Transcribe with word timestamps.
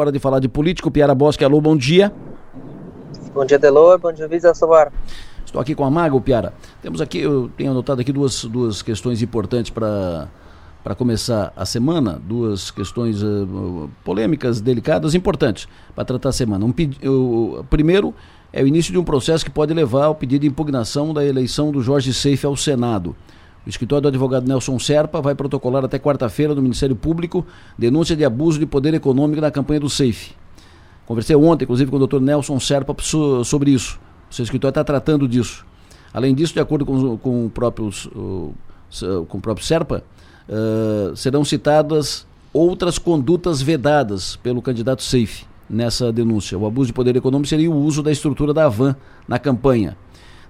Hora 0.00 0.12
de 0.12 0.20
falar 0.20 0.38
de 0.38 0.48
político, 0.48 0.92
Piara 0.92 1.12
Bosque, 1.12 1.44
alô, 1.44 1.60
bom 1.60 1.76
dia. 1.76 2.12
Bom 3.34 3.44
dia, 3.44 3.58
Delor, 3.58 3.98
bom 3.98 4.12
dia, 4.12 4.28
Visa 4.28 4.54
Sobar. 4.54 4.92
Estou 5.44 5.60
aqui 5.60 5.74
com 5.74 5.84
a 5.84 5.90
Mago, 5.90 6.20
Piara. 6.20 6.54
Temos 6.80 7.00
aqui, 7.00 7.18
eu 7.18 7.50
tenho 7.56 7.72
anotado 7.72 8.00
aqui 8.00 8.12
duas, 8.12 8.44
duas 8.44 8.80
questões 8.80 9.22
importantes 9.22 9.72
para 9.72 10.28
para 10.84 10.94
começar 10.94 11.52
a 11.56 11.66
semana, 11.66 12.12
duas 12.24 12.70
questões 12.70 13.24
uh, 13.24 13.90
polêmicas, 14.04 14.60
delicadas, 14.60 15.16
importantes 15.16 15.66
para 15.96 16.04
tratar 16.04 16.28
a 16.28 16.32
semana. 16.32 16.64
Um, 16.64 16.72
o, 17.10 17.64
primeiro 17.64 18.14
é 18.52 18.62
o 18.62 18.68
início 18.68 18.92
de 18.92 18.98
um 18.98 19.04
processo 19.04 19.44
que 19.44 19.50
pode 19.50 19.74
levar 19.74 20.04
ao 20.04 20.14
pedido 20.14 20.42
de 20.42 20.46
impugnação 20.46 21.12
da 21.12 21.24
eleição 21.24 21.72
do 21.72 21.82
Jorge 21.82 22.14
Seife 22.14 22.46
ao 22.46 22.56
Senado. 22.56 23.16
O 23.66 23.68
escritório 23.68 24.02
do 24.02 24.08
advogado 24.08 24.46
Nelson 24.46 24.78
Serpa 24.78 25.20
vai 25.20 25.34
protocolar 25.34 25.84
até 25.84 25.98
quarta-feira 25.98 26.54
no 26.54 26.62
Ministério 26.62 26.96
Público 26.96 27.44
denúncia 27.76 28.16
de 28.16 28.24
abuso 28.24 28.58
de 28.58 28.66
poder 28.66 28.94
econômico 28.94 29.40
na 29.40 29.50
campanha 29.50 29.80
do 29.80 29.90
SAFE. 29.90 30.32
Conversei 31.06 31.36
ontem, 31.36 31.64
inclusive, 31.64 31.90
com 31.90 31.96
o 31.96 31.98
doutor 31.98 32.20
Nelson 32.20 32.58
Serpa 32.60 32.94
sobre 33.44 33.70
isso. 33.70 33.98
O 34.30 34.34
seu 34.34 34.42
escritório 34.42 34.72
está 34.72 34.84
tratando 34.84 35.26
disso. 35.26 35.66
Além 36.12 36.34
disso, 36.34 36.54
de 36.54 36.60
acordo 36.60 36.84
com, 36.84 37.16
com, 37.18 37.46
o, 37.46 37.50
próprio, 37.50 37.90
com 39.28 39.38
o 39.38 39.40
próprio 39.40 39.66
Serpa, 39.66 40.02
uh, 40.48 41.16
serão 41.16 41.44
citadas 41.44 42.26
outras 42.52 42.98
condutas 42.98 43.60
vedadas 43.60 44.36
pelo 44.36 44.62
candidato 44.62 45.02
SAFE 45.02 45.44
nessa 45.68 46.12
denúncia. 46.12 46.58
O 46.58 46.66
abuso 46.66 46.88
de 46.88 46.92
poder 46.92 47.14
econômico 47.16 47.48
seria 47.48 47.70
o 47.70 47.76
uso 47.76 48.02
da 48.02 48.10
estrutura 48.10 48.54
da 48.54 48.68
Van 48.68 48.96
na 49.26 49.38
campanha. 49.38 49.96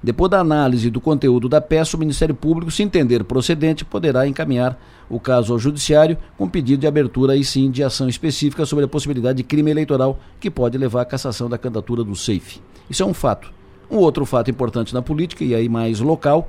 Depois 0.02 0.30
da 0.30 0.38
análise 0.38 0.90
do 0.90 1.00
conteúdo 1.00 1.48
da 1.48 1.60
peça, 1.60 1.96
o 1.96 2.00
Ministério 2.00 2.34
Público, 2.34 2.70
se 2.70 2.82
entender 2.82 3.24
procedente, 3.24 3.84
poderá 3.84 4.28
encaminhar 4.28 4.78
o 5.10 5.18
caso 5.18 5.52
ao 5.52 5.58
Judiciário 5.58 6.16
com 6.36 6.48
pedido 6.48 6.80
de 6.80 6.86
abertura 6.86 7.34
e 7.34 7.44
sim 7.44 7.70
de 7.70 7.82
ação 7.82 8.08
específica 8.08 8.64
sobre 8.64 8.84
a 8.84 8.88
possibilidade 8.88 9.38
de 9.38 9.42
crime 9.42 9.70
eleitoral 9.70 10.20
que 10.38 10.50
pode 10.50 10.78
levar 10.78 11.02
à 11.02 11.04
cassação 11.04 11.48
da 11.48 11.58
candidatura 11.58 12.04
do 12.04 12.14
SAFE. 12.14 12.60
Isso 12.88 13.02
é 13.02 13.06
um 13.06 13.14
fato. 13.14 13.52
Um 13.90 13.96
outro 13.96 14.24
fato 14.24 14.50
importante 14.50 14.94
na 14.94 15.02
política, 15.02 15.42
e 15.42 15.54
aí 15.54 15.68
mais 15.68 15.98
local, 15.98 16.48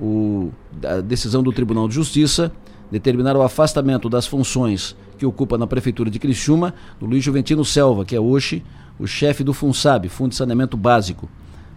o, 0.00 0.50
a 0.84 1.00
decisão 1.00 1.42
do 1.42 1.52
Tribunal 1.52 1.88
de 1.88 1.94
Justiça 1.94 2.52
determinar 2.90 3.36
o 3.36 3.42
afastamento 3.42 4.08
das 4.08 4.26
funções 4.26 4.96
que 5.18 5.26
ocupa 5.26 5.56
na 5.56 5.66
Prefeitura 5.66 6.10
de 6.10 6.18
Criciúma 6.18 6.74
do 7.00 7.06
Luiz 7.06 7.24
Juventino 7.24 7.64
Selva, 7.64 8.04
que 8.04 8.14
é 8.14 8.20
hoje 8.20 8.62
o 8.98 9.06
chefe 9.06 9.42
do 9.42 9.52
FUNSAB, 9.52 10.08
Fundo 10.08 10.30
de 10.30 10.36
Saneamento 10.36 10.76
Básico. 10.76 11.28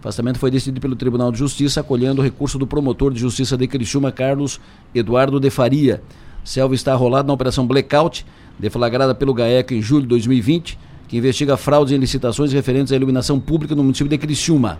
O 0.02 0.08
afastamento 0.08 0.38
foi 0.38 0.50
decidido 0.50 0.80
pelo 0.80 0.96
Tribunal 0.96 1.30
de 1.30 1.38
Justiça, 1.38 1.80
acolhendo 1.80 2.22
o 2.22 2.24
recurso 2.24 2.58
do 2.58 2.66
promotor 2.66 3.12
de 3.12 3.20
justiça 3.20 3.54
de 3.54 3.66
Criciúma, 3.66 4.10
Carlos 4.10 4.58
Eduardo 4.94 5.38
de 5.38 5.50
Faria. 5.50 6.02
Selva 6.42 6.74
está 6.74 6.94
arrolado 6.94 7.28
na 7.28 7.34
operação 7.34 7.66
Blackout, 7.66 8.24
deflagrada 8.58 9.14
pelo 9.14 9.34
GAECO 9.34 9.74
em 9.74 9.82
julho 9.82 10.02
de 10.02 10.08
2020, 10.08 10.78
que 11.06 11.18
investiga 11.18 11.54
fraudes 11.54 11.92
em 11.92 11.98
licitações 11.98 12.50
referentes 12.50 12.94
à 12.94 12.96
iluminação 12.96 13.38
pública 13.38 13.74
no 13.74 13.82
município 13.82 14.08
de 14.08 14.16
Criciúma. 14.16 14.78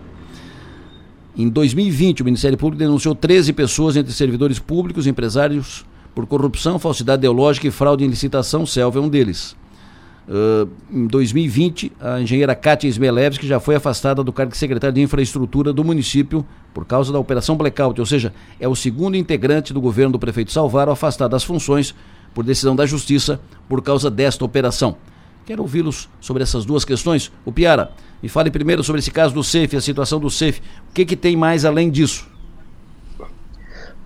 Em 1.37 1.51
2020, 1.51 2.23
o 2.23 2.25
Ministério 2.25 2.57
Público 2.57 2.79
denunciou 2.79 3.15
13 3.15 3.53
pessoas 3.53 3.97
entre 3.97 4.15
servidores 4.15 4.59
públicos 4.59 5.07
e 5.07 5.11
empresários 5.11 5.85
por 6.15 6.27
corrupção, 6.27 6.79
falsidade 6.79 7.21
ideológica 7.21 7.69
e 7.69 7.71
fraude 7.71 8.05
em 8.05 8.09
licitação. 8.09 8.65
Selva 8.65 8.99
é 8.99 9.03
um 9.03 9.09
deles. 9.09 9.55
Em 10.91 11.07
2020, 11.07 11.93
a 12.01 12.21
engenheira 12.21 12.55
Kátia 12.55 12.89
Smelevski 12.89 13.47
já 13.47 13.59
foi 13.59 13.75
afastada 13.75 14.23
do 14.23 14.33
cargo 14.33 14.53
de 14.53 14.59
secretária 14.59 14.93
de 14.93 15.01
infraestrutura 15.01 15.73
do 15.73 15.83
município 15.83 16.47
por 16.73 16.85
causa 16.85 17.13
da 17.13 17.19
operação 17.19 17.57
blackout, 17.57 17.99
ou 17.99 18.07
seja, 18.07 18.33
é 18.61 18.69
o 18.69 18.77
segundo 18.77 19.17
integrante 19.17 19.73
do 19.73 19.81
governo 19.81 20.13
do 20.13 20.19
prefeito 20.19 20.53
Salvaro 20.53 20.93
afastado 20.93 21.33
das 21.33 21.43
funções 21.43 21.95
por 22.33 22.45
decisão 22.45 22.77
da 22.77 22.87
justiça 22.87 23.41
por 23.69 23.83
causa 23.83 24.11
desta 24.11 24.45
operação. 24.45 24.97
Quero 25.45 25.63
ouvi-los 25.63 26.09
sobre 26.21 26.43
essas 26.43 26.65
duas 26.65 26.85
questões. 26.85 27.33
O 27.45 27.51
Piara, 27.51 27.91
me 28.23 28.29
fale 28.29 28.51
primeiro 28.51 28.85
sobre 28.85 29.01
esse 29.01 29.11
caso 29.11 29.35
do 29.35 29.43
SEF, 29.43 29.75
a 29.75 29.81
situação 29.81 30.21
do 30.21 30.31
SEF. 30.31 30.61
O 30.91 30.93
que, 30.95 31.05
que 31.05 31.17
tem 31.17 31.37
mais 31.37 31.65
além 31.65 31.91
disso? 31.91 32.29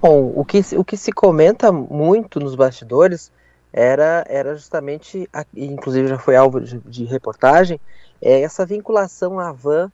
Bom, 0.01 0.33
o 0.35 0.45
que, 0.45 0.61
o 0.77 0.85
que 0.85 0.97
se 0.97 1.13
comenta 1.13 1.73
muito 1.73 2.39
nos 2.39 2.55
bastidores 2.55 3.31
era, 3.77 4.25
era 4.29 4.55
justamente, 4.55 5.29
inclusive 5.53 6.07
já 6.07 6.17
foi 6.17 6.37
alvo 6.37 6.61
de, 6.61 6.79
de 6.79 7.05
reportagem, 7.05 7.81
é 8.23 8.41
essa 8.43 8.65
vinculação 8.65 9.41
à 9.41 9.51
van 9.51 9.91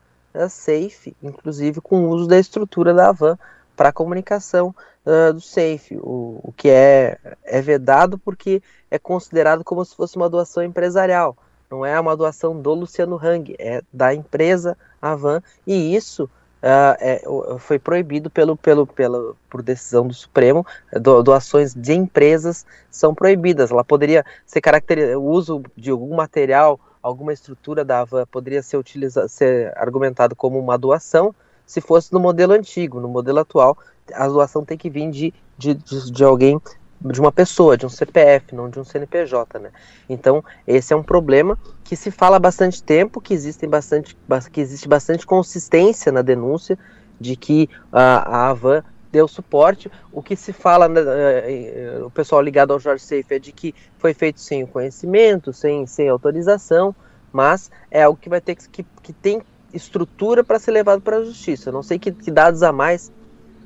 safe, 0.51 1.17
inclusive 1.23 1.81
com 1.81 2.05
o 2.05 2.11
uso 2.11 2.29
da 2.29 2.39
estrutura 2.39 2.93
da 2.93 3.11
van 3.11 3.39
para 3.75 3.89
a 3.89 3.93
comunicação 3.93 4.75
uh, 5.07 5.33
do 5.33 5.41
safe, 5.41 5.97
o, 5.97 6.39
o 6.43 6.53
que 6.55 6.69
é, 6.69 7.19
é 7.43 7.63
vedado 7.63 8.19
porque 8.19 8.63
é 8.91 8.99
considerado 8.99 9.65
como 9.65 9.83
se 9.83 9.97
fosse 9.97 10.17
uma 10.17 10.29
doação 10.29 10.63
empresarial. 10.63 11.35
Não 11.71 11.87
é 11.87 11.99
uma 11.99 12.15
doação 12.15 12.61
do 12.61 12.75
Luciano 12.75 13.17
Hang, 13.17 13.57
é 13.59 13.83
da 13.91 14.13
empresa 14.13 14.77
Avan, 15.01 15.43
e 15.67 15.97
isso 15.97 16.29
uh, 16.63 16.97
é, 17.01 17.23
foi 17.59 17.79
proibido 17.79 18.31
pelo, 18.31 18.57
pelo, 18.57 18.87
pelo, 18.87 19.37
por 19.49 19.63
decisão 19.63 20.07
do 20.07 20.15
Supremo, 20.15 20.67
do, 20.93 21.23
doações 21.23 21.75
de 21.75 21.93
empresas 21.93 22.65
são 22.91 23.15
proibidas. 23.15 23.71
Ela 23.71 23.85
poderia 23.85 24.25
ser 24.47 24.61
caracterizada, 24.61 25.19
o 25.19 25.25
uso 25.25 25.63
de 25.77 25.91
algum 25.91 26.15
material, 26.15 26.79
alguma 27.03 27.33
estrutura 27.33 27.85
da 27.85 28.01
Avan 28.01 28.27
poderia 28.27 28.63
ser, 28.63 28.77
utilizado, 28.77 29.29
ser 29.29 29.73
argumentado 29.77 30.37
como 30.37 30.59
uma 30.59 30.77
doação, 30.77 31.35
se 31.67 31.81
fosse 31.81 32.13
no 32.13 32.21
modelo 32.21 32.53
antigo. 32.53 33.01
No 33.01 33.09
modelo 33.09 33.39
atual, 33.39 33.79
a 34.13 34.27
doação 34.27 34.65
tem 34.65 34.77
que 34.77 34.91
vir 34.91 35.11
de, 35.11 35.35
de, 35.57 35.75
de, 35.75 36.11
de 36.11 36.25
alguém 36.25 36.61
de 37.03 37.21
uma 37.21 37.33
pessoa, 37.33 37.77
de 37.77 37.87
um 37.87 37.89
CPF, 37.89 38.55
não 38.55 38.69
de 38.69 38.79
um 38.79 38.85
CNPJ, 38.85 39.59
né? 39.59 39.71
Então, 40.09 40.45
esse 40.67 40.93
é 40.93 40.97
um 40.97 41.03
problema 41.03 41.59
que 41.83 41.97
se 41.97 42.11
fala 42.11 42.37
há 42.37 42.41
bastante 42.41 42.83
tempo, 42.83 43.21
que, 43.21 43.33
existem 43.33 43.69
bastante, 43.69 44.17
que 44.53 44.61
existe 44.61 44.87
bastante 44.87 45.27
consistência 45.27 46.13
na 46.13 46.23
denúncia 46.23 46.79
de 47.19 47.37
que 47.37 47.69
a, 47.91 48.37
a 48.37 48.51
Avan 48.51 48.85
deu 49.11 49.27
suporte. 49.27 49.91
O 50.13 50.23
que 50.23 50.37
se 50.37 50.53
fala, 50.53 50.89
né, 50.89 51.01
eh, 51.01 51.73
eh, 51.75 52.03
o 52.03 52.11
pessoal 52.11 52.43
ligado 52.43 52.73
ao 52.73 52.79
Jorge 52.79 53.03
Safe 53.03 53.35
é 53.35 53.39
de 53.39 53.53
que 53.53 53.75
foi 53.99 54.15
feito 54.15 54.41
sem 54.41 54.67
conhecimento, 54.67 55.53
sem, 55.53 55.87
sem 55.87 56.09
autorização, 56.09 56.95
mas 57.33 57.71
é 57.91 58.03
algo 58.03 58.19
que 58.21 58.29
vai 58.29 58.41
ter 58.41 58.55
que, 58.55 58.69
que, 58.69 58.87
que 59.03 59.13
tem 59.13 59.43
estrutura 59.73 60.45
para 60.45 60.59
ser 60.59 60.73
levado 60.73 61.01
para 61.01 61.17
a 61.17 61.25
justiça. 61.25 61.71
Eu 61.71 61.73
não 61.73 61.83
sei 61.83 61.99
que, 61.99 62.13
que 62.13 62.31
dados 62.31 62.63
a 62.63 62.73
mais 62.73 63.11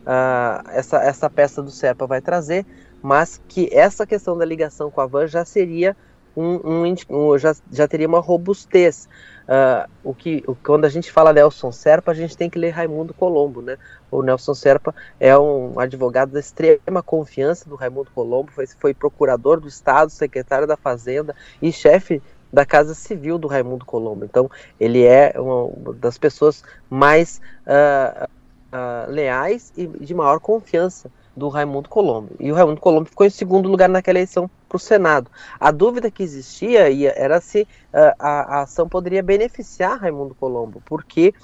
uh, 0.04 0.68
essa, 0.70 1.02
essa 1.02 1.30
peça 1.30 1.62
do 1.62 1.70
CEPA 1.70 2.06
vai 2.06 2.20
trazer, 2.20 2.64
mas 3.04 3.38
que 3.46 3.68
essa 3.70 4.06
questão 4.06 4.34
da 4.34 4.46
ligação 4.46 4.90
com 4.90 4.98
a 4.98 5.04
van 5.04 5.26
já 5.26 5.44
seria 5.44 5.94
um, 6.34 6.54
um, 6.64 6.94
um 7.10 7.36
já, 7.36 7.54
já 7.70 7.86
teria 7.86 8.08
uma 8.08 8.18
robustez. 8.18 9.06
Uh, 9.42 9.86
o 10.02 10.14
que 10.14 10.42
quando 10.64 10.86
a 10.86 10.88
gente 10.88 11.12
fala 11.12 11.30
Nelson 11.30 11.70
Serpa, 11.70 12.12
a 12.12 12.14
gente 12.14 12.34
tem 12.34 12.48
que 12.48 12.58
ler 12.58 12.70
Raimundo 12.70 13.12
Colombo, 13.12 13.60
né? 13.60 13.76
O 14.10 14.22
Nelson 14.22 14.54
Serpa 14.54 14.94
é 15.20 15.36
um 15.36 15.78
advogado 15.78 16.32
da 16.32 16.40
extrema 16.40 17.02
confiança 17.04 17.68
do 17.68 17.74
Raimundo 17.74 18.10
Colombo, 18.14 18.50
foi, 18.50 18.66
foi 18.66 18.94
procurador 18.94 19.60
do 19.60 19.68
Estado, 19.68 20.10
secretário 20.10 20.66
da 20.66 20.78
Fazenda 20.78 21.36
e 21.60 21.70
chefe 21.70 22.22
da 22.50 22.64
Casa 22.64 22.94
Civil 22.94 23.36
do 23.36 23.48
Raimundo 23.48 23.84
Colombo. 23.84 24.24
Então, 24.24 24.50
ele 24.80 25.04
é 25.04 25.34
uma 25.36 25.92
das 25.92 26.16
pessoas 26.16 26.64
mais 26.88 27.38
uh, 27.66 28.24
uh, 28.24 29.10
leais 29.10 29.74
e 29.76 29.86
de 29.86 30.14
maior 30.14 30.40
confiança 30.40 31.10
do 31.36 31.48
Raimundo 31.48 31.88
Colombo. 31.88 32.30
E 32.38 32.50
o 32.50 32.54
Raimundo 32.54 32.80
Colombo 32.80 33.08
ficou 33.08 33.26
em 33.26 33.30
segundo 33.30 33.68
lugar 33.68 33.88
naquela 33.88 34.18
eleição 34.18 34.48
para 34.68 34.76
o 34.76 34.80
Senado. 34.80 35.30
A 35.58 35.70
dúvida 35.70 36.10
que 36.10 36.22
existia 36.22 36.88
era 37.16 37.40
se 37.40 37.62
uh, 37.62 38.14
a, 38.18 38.58
a, 38.58 38.62
ação 38.62 38.88
poderia 38.88 39.22
beneficiar 39.22 39.98
Raimundo 39.98 40.34
Colombo, 40.34 40.82
porque 40.84 41.34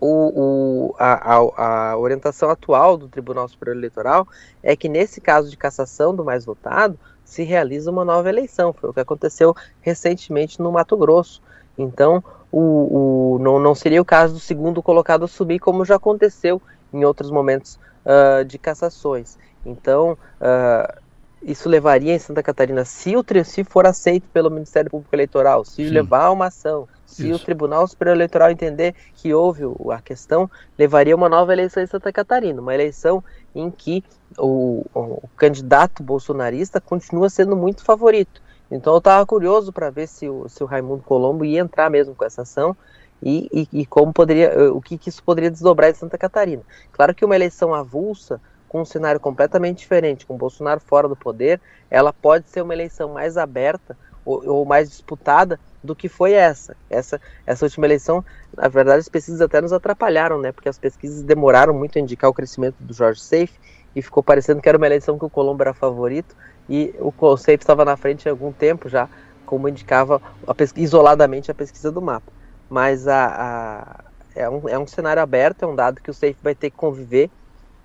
o, 0.00 0.90
o, 0.90 0.94
a, 0.98 1.34
a, 1.34 1.90
a, 1.90 1.98
orientação 1.98 2.48
atual 2.48 2.96
do 2.96 3.08
Tribunal 3.08 3.46
Superior 3.48 3.76
Eleitoral 3.76 4.26
é 4.62 4.74
que 4.74 4.88
nesse 4.88 5.20
caso 5.20 5.50
de 5.50 5.56
cassação 5.56 6.14
do 6.14 6.24
mais 6.24 6.44
votado 6.44 6.98
se 7.22 7.44
realiza 7.44 7.90
uma 7.90 8.04
nova 8.04 8.28
eleição. 8.28 8.72
Foi 8.72 8.90
o 8.90 8.94
que 8.94 9.00
aconteceu 9.00 9.54
recentemente 9.80 10.60
no 10.60 10.72
Mato 10.72 10.96
Grosso. 10.96 11.42
Então, 11.78 12.24
o, 12.50 13.36
o, 13.36 13.38
não, 13.40 13.58
não 13.58 13.74
seria 13.74 14.02
o 14.02 14.04
caso 14.04 14.34
do 14.34 14.40
segundo 14.40 14.82
colocado 14.82 15.24
assumir, 15.24 15.60
como 15.60 15.84
já 15.84 15.96
aconteceu 15.96 16.60
em 16.92 17.04
outros 17.04 17.30
momentos 17.30 17.78
uh, 18.04 18.44
de 18.44 18.58
cassações. 18.58 19.38
Então, 19.64 20.16
uh, 20.40 21.00
isso 21.42 21.68
levaria 21.68 22.14
em 22.14 22.18
Santa 22.18 22.42
Catarina, 22.42 22.84
se 22.84 23.16
o 23.16 23.24
se 23.44 23.64
for 23.64 23.86
aceito 23.86 24.28
pelo 24.32 24.50
Ministério 24.50 24.90
Público 24.90 25.14
Eleitoral, 25.14 25.64
se 25.64 25.86
Sim. 25.86 25.90
levar 25.90 26.30
uma 26.30 26.46
ação, 26.46 26.86
se 27.06 27.30
isso. 27.30 27.36
o 27.36 27.44
Tribunal 27.44 27.86
Superior 27.86 28.14
Eleitoral 28.14 28.50
entender 28.50 28.94
que 29.14 29.32
houve 29.32 29.62
a 29.90 30.00
questão, 30.02 30.50
levaria 30.78 31.16
uma 31.16 31.28
nova 31.28 31.52
eleição 31.52 31.82
em 31.82 31.86
Santa 31.86 32.12
Catarina, 32.12 32.60
uma 32.60 32.74
eleição 32.74 33.24
em 33.54 33.70
que 33.70 34.04
o, 34.38 34.84
o 34.94 35.28
candidato 35.36 36.02
bolsonarista 36.02 36.80
continua 36.80 37.30
sendo 37.30 37.56
muito 37.56 37.82
favorito. 37.82 38.42
Então 38.70 38.92
eu 38.92 38.98
estava 38.98 39.24
curioso 39.26 39.72
para 39.72 39.90
ver 39.90 40.06
se 40.06 40.28
o, 40.28 40.48
se 40.48 40.62
o 40.62 40.66
Raimundo 40.66 41.02
Colombo 41.02 41.44
ia 41.44 41.60
entrar 41.60 41.90
mesmo 41.90 42.14
com 42.14 42.24
essa 42.24 42.42
ação 42.42 42.76
e, 43.22 43.48
e, 43.52 43.80
e 43.80 43.86
como 43.86 44.12
poderia, 44.12 44.48
eh, 44.48 44.68
o 44.68 44.80
que, 44.80 44.96
que 44.96 45.08
isso 45.08 45.22
poderia 45.22 45.50
desdobrar 45.50 45.90
em 45.90 45.94
Santa 45.94 46.16
Catarina. 46.16 46.62
Claro 46.92 47.14
que 47.14 47.24
uma 47.24 47.34
eleição 47.34 47.74
avulsa, 47.74 48.40
com 48.68 48.80
um 48.82 48.84
cenário 48.84 49.20
completamente 49.20 49.78
diferente, 49.78 50.24
com 50.24 50.36
Bolsonaro 50.36 50.80
fora 50.80 51.08
do 51.08 51.16
poder, 51.16 51.60
ela 51.90 52.12
pode 52.12 52.48
ser 52.48 52.62
uma 52.62 52.72
eleição 52.72 53.12
mais 53.12 53.36
aberta, 53.36 53.96
ou, 54.24 54.46
ou, 54.46 54.64
mais 54.64 54.88
disputada 54.88 55.58
do 55.82 55.96
que 55.96 56.08
foi 56.08 56.32
essa. 56.32 56.76
Essa 56.88 57.20
essa 57.46 57.64
última 57.64 57.86
eleição, 57.86 58.24
na 58.56 58.68
verdade, 58.68 59.00
as 59.00 59.08
pesquisas 59.08 59.40
até 59.40 59.60
nos 59.60 59.72
atrapalharam, 59.72 60.38
né? 60.38 60.52
Porque 60.52 60.68
as 60.68 60.78
pesquisas 60.78 61.22
demoraram 61.22 61.74
muito 61.74 61.98
a 61.98 62.00
indicar 62.00 62.30
o 62.30 62.34
crescimento 62.34 62.76
do 62.78 62.92
Jorge 62.92 63.20
Safe 63.20 63.58
e 63.94 64.02
ficou 64.02 64.22
parecendo 64.22 64.60
que 64.60 64.68
era 64.68 64.78
uma 64.78 64.86
eleição 64.86 65.18
que 65.18 65.24
o 65.24 65.30
Colombo 65.30 65.62
era 65.62 65.74
favorito 65.74 66.36
e 66.68 66.94
o 67.00 67.36
Safe 67.36 67.58
estava 67.58 67.84
na 67.84 67.96
frente 67.96 68.28
há 68.28 68.32
algum 68.32 68.52
tempo 68.52 68.88
já, 68.88 69.08
como 69.44 69.68
indicava 69.68 70.22
a 70.46 70.54
pesquisa, 70.54 70.84
isoladamente 70.84 71.50
a 71.50 71.54
pesquisa 71.54 71.90
do 71.90 72.00
mapa. 72.00 72.30
Mas 72.70 73.06
a, 73.08 73.26
a 73.26 74.04
é, 74.34 74.48
um, 74.48 74.68
é 74.68 74.78
um 74.78 74.86
cenário 74.86 75.22
aberto, 75.22 75.64
é 75.64 75.66
um 75.66 75.74
dado 75.74 76.00
que 76.00 76.10
o 76.10 76.14
Safe 76.14 76.36
vai 76.42 76.54
ter 76.54 76.70
que 76.70 76.76
conviver 76.76 77.28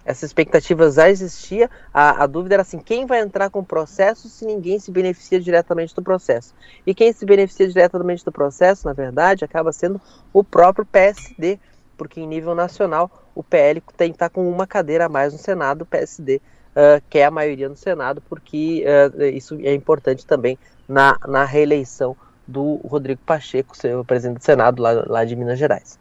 essa 0.05 0.23
expectativa 0.23 0.89
já 0.91 1.09
existia. 1.09 1.69
A, 1.91 2.23
a, 2.23 2.27
dúvida 2.27 2.55
era 2.55 2.61
assim: 2.61 2.77
quem 2.77 3.05
vai 3.05 3.19
entrar 3.21 3.49
com 3.49 3.59
o 3.59 3.65
processo 3.65 4.29
se 4.29 4.45
ninguém 4.45 4.77
se 4.77 4.91
beneficia 4.91 5.39
diretamente 5.39 5.95
do 5.95 6.03
processo? 6.03 6.53
E 6.85 6.93
quem 6.93 7.11
se 7.11 7.25
beneficia 7.25 7.67
diretamente 7.67 8.23
do 8.23 8.31
processo, 8.31 8.85
na 8.85 8.93
verdade, 8.93 9.43
acaba 9.43 9.71
sendo 9.71 9.99
o 10.31 10.43
próprio 10.43 10.85
PSD, 10.85 11.59
porque 11.97 12.21
em 12.21 12.27
nível 12.27 12.53
nacional 12.53 13.09
o 13.33 13.43
PL 13.43 13.81
tem 13.97 14.11
que 14.11 14.15
estar 14.15 14.29
com 14.29 14.47
uma 14.47 14.67
cadeira 14.67 15.07
a 15.07 15.09
mais 15.09 15.33
no 15.33 15.39
Senado, 15.39 15.81
o 15.81 15.85
PSD 15.85 16.37
uh, 16.37 17.03
quer 17.09 17.25
a 17.25 17.31
maioria 17.31 17.67
no 17.67 17.75
Senado, 17.75 18.21
porque 18.29 18.85
uh, 18.85 19.23
isso 19.23 19.57
é 19.61 19.73
importante 19.73 20.25
também 20.25 20.57
na, 20.87 21.17
na 21.27 21.43
reeleição 21.43 22.15
do 22.47 22.79
Rodrigo 22.85 23.21
Pacheco, 23.25 23.75
seu 23.75 24.03
presidente 24.03 24.37
do 24.37 24.43
Senado 24.43 24.81
lá, 24.81 25.03
lá 25.07 25.25
de 25.25 25.35
Minas 25.35 25.59
Gerais. 25.59 25.97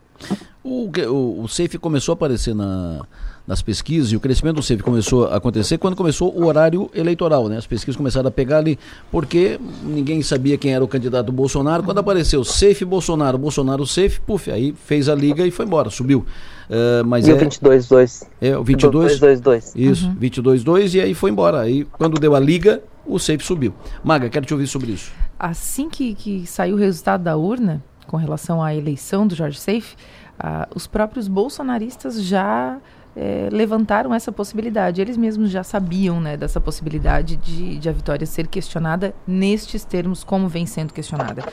O, 0.63 0.89
o, 0.89 1.43
o 1.43 1.49
SAFE 1.49 1.79
começou 1.79 2.13
a 2.13 2.15
aparecer 2.15 2.55
na, 2.55 3.03
nas 3.47 3.61
pesquisas 3.61 4.13
e 4.13 4.17
o 4.17 4.21
crescimento 4.21 4.57
do 4.57 4.63
SAFE 4.63 4.83
começou 4.83 5.27
a 5.27 5.37
acontecer 5.37 5.77
quando 5.77 5.95
começou 5.95 6.35
o 6.35 6.47
horário 6.47 6.91
eleitoral, 6.95 7.49
né? 7.49 7.59
As 7.59 7.67
pesquisas 7.67 7.97
começaram 7.97 8.29
a 8.29 8.31
pegar 8.31 8.59
ali 8.59 8.79
porque 9.11 9.61
ninguém 9.83 10.23
sabia 10.23 10.57
quem 10.57 10.75
era 10.75 10.83
o 10.83 10.89
candidato 10.89 11.27
do 11.27 11.33
Bolsonaro. 11.33 11.83
Quando 11.83 11.99
apareceu 11.99 12.43
SAFE 12.43 12.85
Bolsonaro, 12.85 13.37
Bolsonaro 13.37 13.87
SAFE, 13.87 14.21
puf, 14.21 14.51
aí 14.51 14.75
fez 14.87 15.09
a 15.09 15.15
liga 15.15 15.47
e 15.47 15.51
foi 15.51 15.67
embora, 15.67 15.91
subiu. 15.91 16.25
Uh, 16.71 17.05
mas 17.05 17.27
e 17.27 17.31
é, 17.31 17.35
o 17.35 17.39
22-2. 17.39 18.27
É, 18.41 18.57
o 18.57 18.65
22. 18.65 19.21
22 19.21 19.73
Isso, 19.77 20.07
uhum. 20.07 20.17
22-2 20.17 20.95
e 20.95 21.01
aí 21.03 21.13
foi 21.13 21.31
embora. 21.31 21.61
Aí 21.61 21.85
quando 21.85 22.19
deu 22.19 22.35
a 22.35 22.41
liga, 22.41 22.83
o 23.05 23.19
SAFE 23.19 23.45
subiu. 23.45 23.75
Maga, 24.03 24.31
quero 24.31 24.47
te 24.47 24.55
ouvir 24.55 24.67
sobre 24.67 24.93
isso. 24.93 25.13
Assim 25.39 25.89
que, 25.89 26.15
que 26.15 26.47
saiu 26.47 26.77
o 26.77 26.79
resultado 26.79 27.23
da 27.23 27.37
urna, 27.37 27.83
com 28.07 28.17
relação 28.17 28.63
à 28.63 28.75
eleição 28.75 29.27
do 29.27 29.35
Jorge 29.35 29.59
Safe, 29.59 29.97
uh, 30.39 30.69
os 30.75 30.87
próprios 30.87 31.27
bolsonaristas 31.29 32.23
já 32.23 32.79
é, 33.17 33.49
levantaram 33.51 34.13
essa 34.13 34.33
possibilidade. 34.33 35.01
Eles 35.01 35.17
mesmos 35.17 35.51
já 35.51 35.63
sabiam 35.63 36.21
né, 36.21 36.37
dessa 36.37 36.61
possibilidade 36.61 37.37
de, 37.37 37.79
de, 37.79 37.89
a 37.89 37.93
vitória 37.93 38.27
ser 38.27 38.49
questionada 38.49 39.15
nestes 39.27 39.85
termos, 39.85 40.25
como 40.25 40.49
vem 40.49 40.67
sendo 40.67 40.93
questionada. 40.93 41.45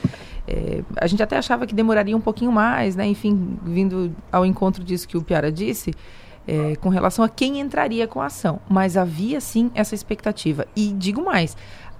É, 0.47 0.83
a 0.97 1.07
gente 1.07 1.21
até 1.21 1.37
achava 1.37 1.67
que 1.67 1.75
demoraria 1.75 2.17
um 2.17 2.21
pouquinho 2.21 2.51
mais, 2.51 2.95
né, 2.95 3.05
enfim, 3.05 3.57
vindo 3.63 4.13
ao 4.31 4.45
encontro 4.45 4.83
disso 4.83 5.07
que 5.07 5.17
o 5.17 5.21
Piara 5.21 5.51
disse. 5.51 5.93
É, 6.47 6.75
com 6.77 6.89
relação 6.89 7.23
a 7.23 7.29
quem 7.29 7.59
entraria 7.59 8.07
com 8.07 8.19
a 8.19 8.25
ação, 8.25 8.59
mas 8.67 8.97
havia 8.97 9.39
sim 9.39 9.69
essa 9.75 9.93
expectativa. 9.93 10.65
E 10.75 10.87
digo 10.87 11.23
mais, 11.23 11.55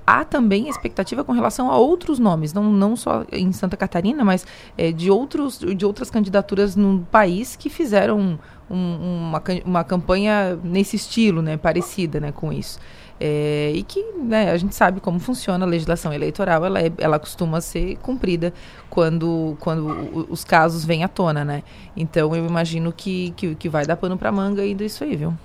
há 0.06 0.24
também 0.24 0.68
expectativa 0.68 1.24
com 1.24 1.32
relação 1.32 1.70
a 1.70 1.78
outros 1.78 2.20
nomes, 2.20 2.54
não, 2.54 2.64
não 2.72 2.96
só 2.96 3.26
em 3.32 3.52
Santa 3.52 3.78
Catarina, 3.78 4.24
mas 4.24 4.46
é, 4.78 4.92
de, 4.92 5.10
outros, 5.10 5.60
de 5.60 5.86
outras 5.86 6.10
candidaturas 6.10 6.76
no 6.76 7.06
país 7.12 7.56
que 7.56 7.70
fizeram 7.70 8.40
um, 8.70 9.28
uma, 9.30 9.44
uma 9.66 9.84
campanha 9.84 10.60
nesse 10.64 10.96
estilo, 10.96 11.42
né, 11.42 11.58
parecida 11.58 12.20
né, 12.20 12.32
com 12.32 12.52
isso. 12.52 12.80
É, 13.24 13.72
e 13.76 13.84
que 13.84 14.04
né, 14.18 14.50
a 14.50 14.58
gente 14.58 14.74
sabe 14.74 15.00
como 15.00 15.20
funciona 15.20 15.64
a 15.64 15.68
legislação 15.68 16.12
eleitoral, 16.12 16.66
ela, 16.66 16.82
é, 16.82 16.92
ela 16.98 17.20
costuma 17.20 17.62
ser 17.62 17.98
cumprida 17.98 18.52
quando, 18.90 19.56
quando 19.60 20.28
os 20.28 20.44
casos 20.44 20.84
vêm 20.84 21.04
à 21.04 21.08
tona, 21.08 21.46
né? 21.46 21.62
Então 21.96 22.36
eu 22.36 22.44
imagino 22.48 22.92
que, 22.92 23.32
que, 23.38 23.54
que 23.54 23.70
vai 23.70 23.86
dar 23.86 23.96
pano 23.96 24.18
para 24.18 24.32
manga 24.32 24.64
ainda 24.64 24.84
isso 24.84 25.04
aí, 25.04 25.16
viu? 25.16 25.36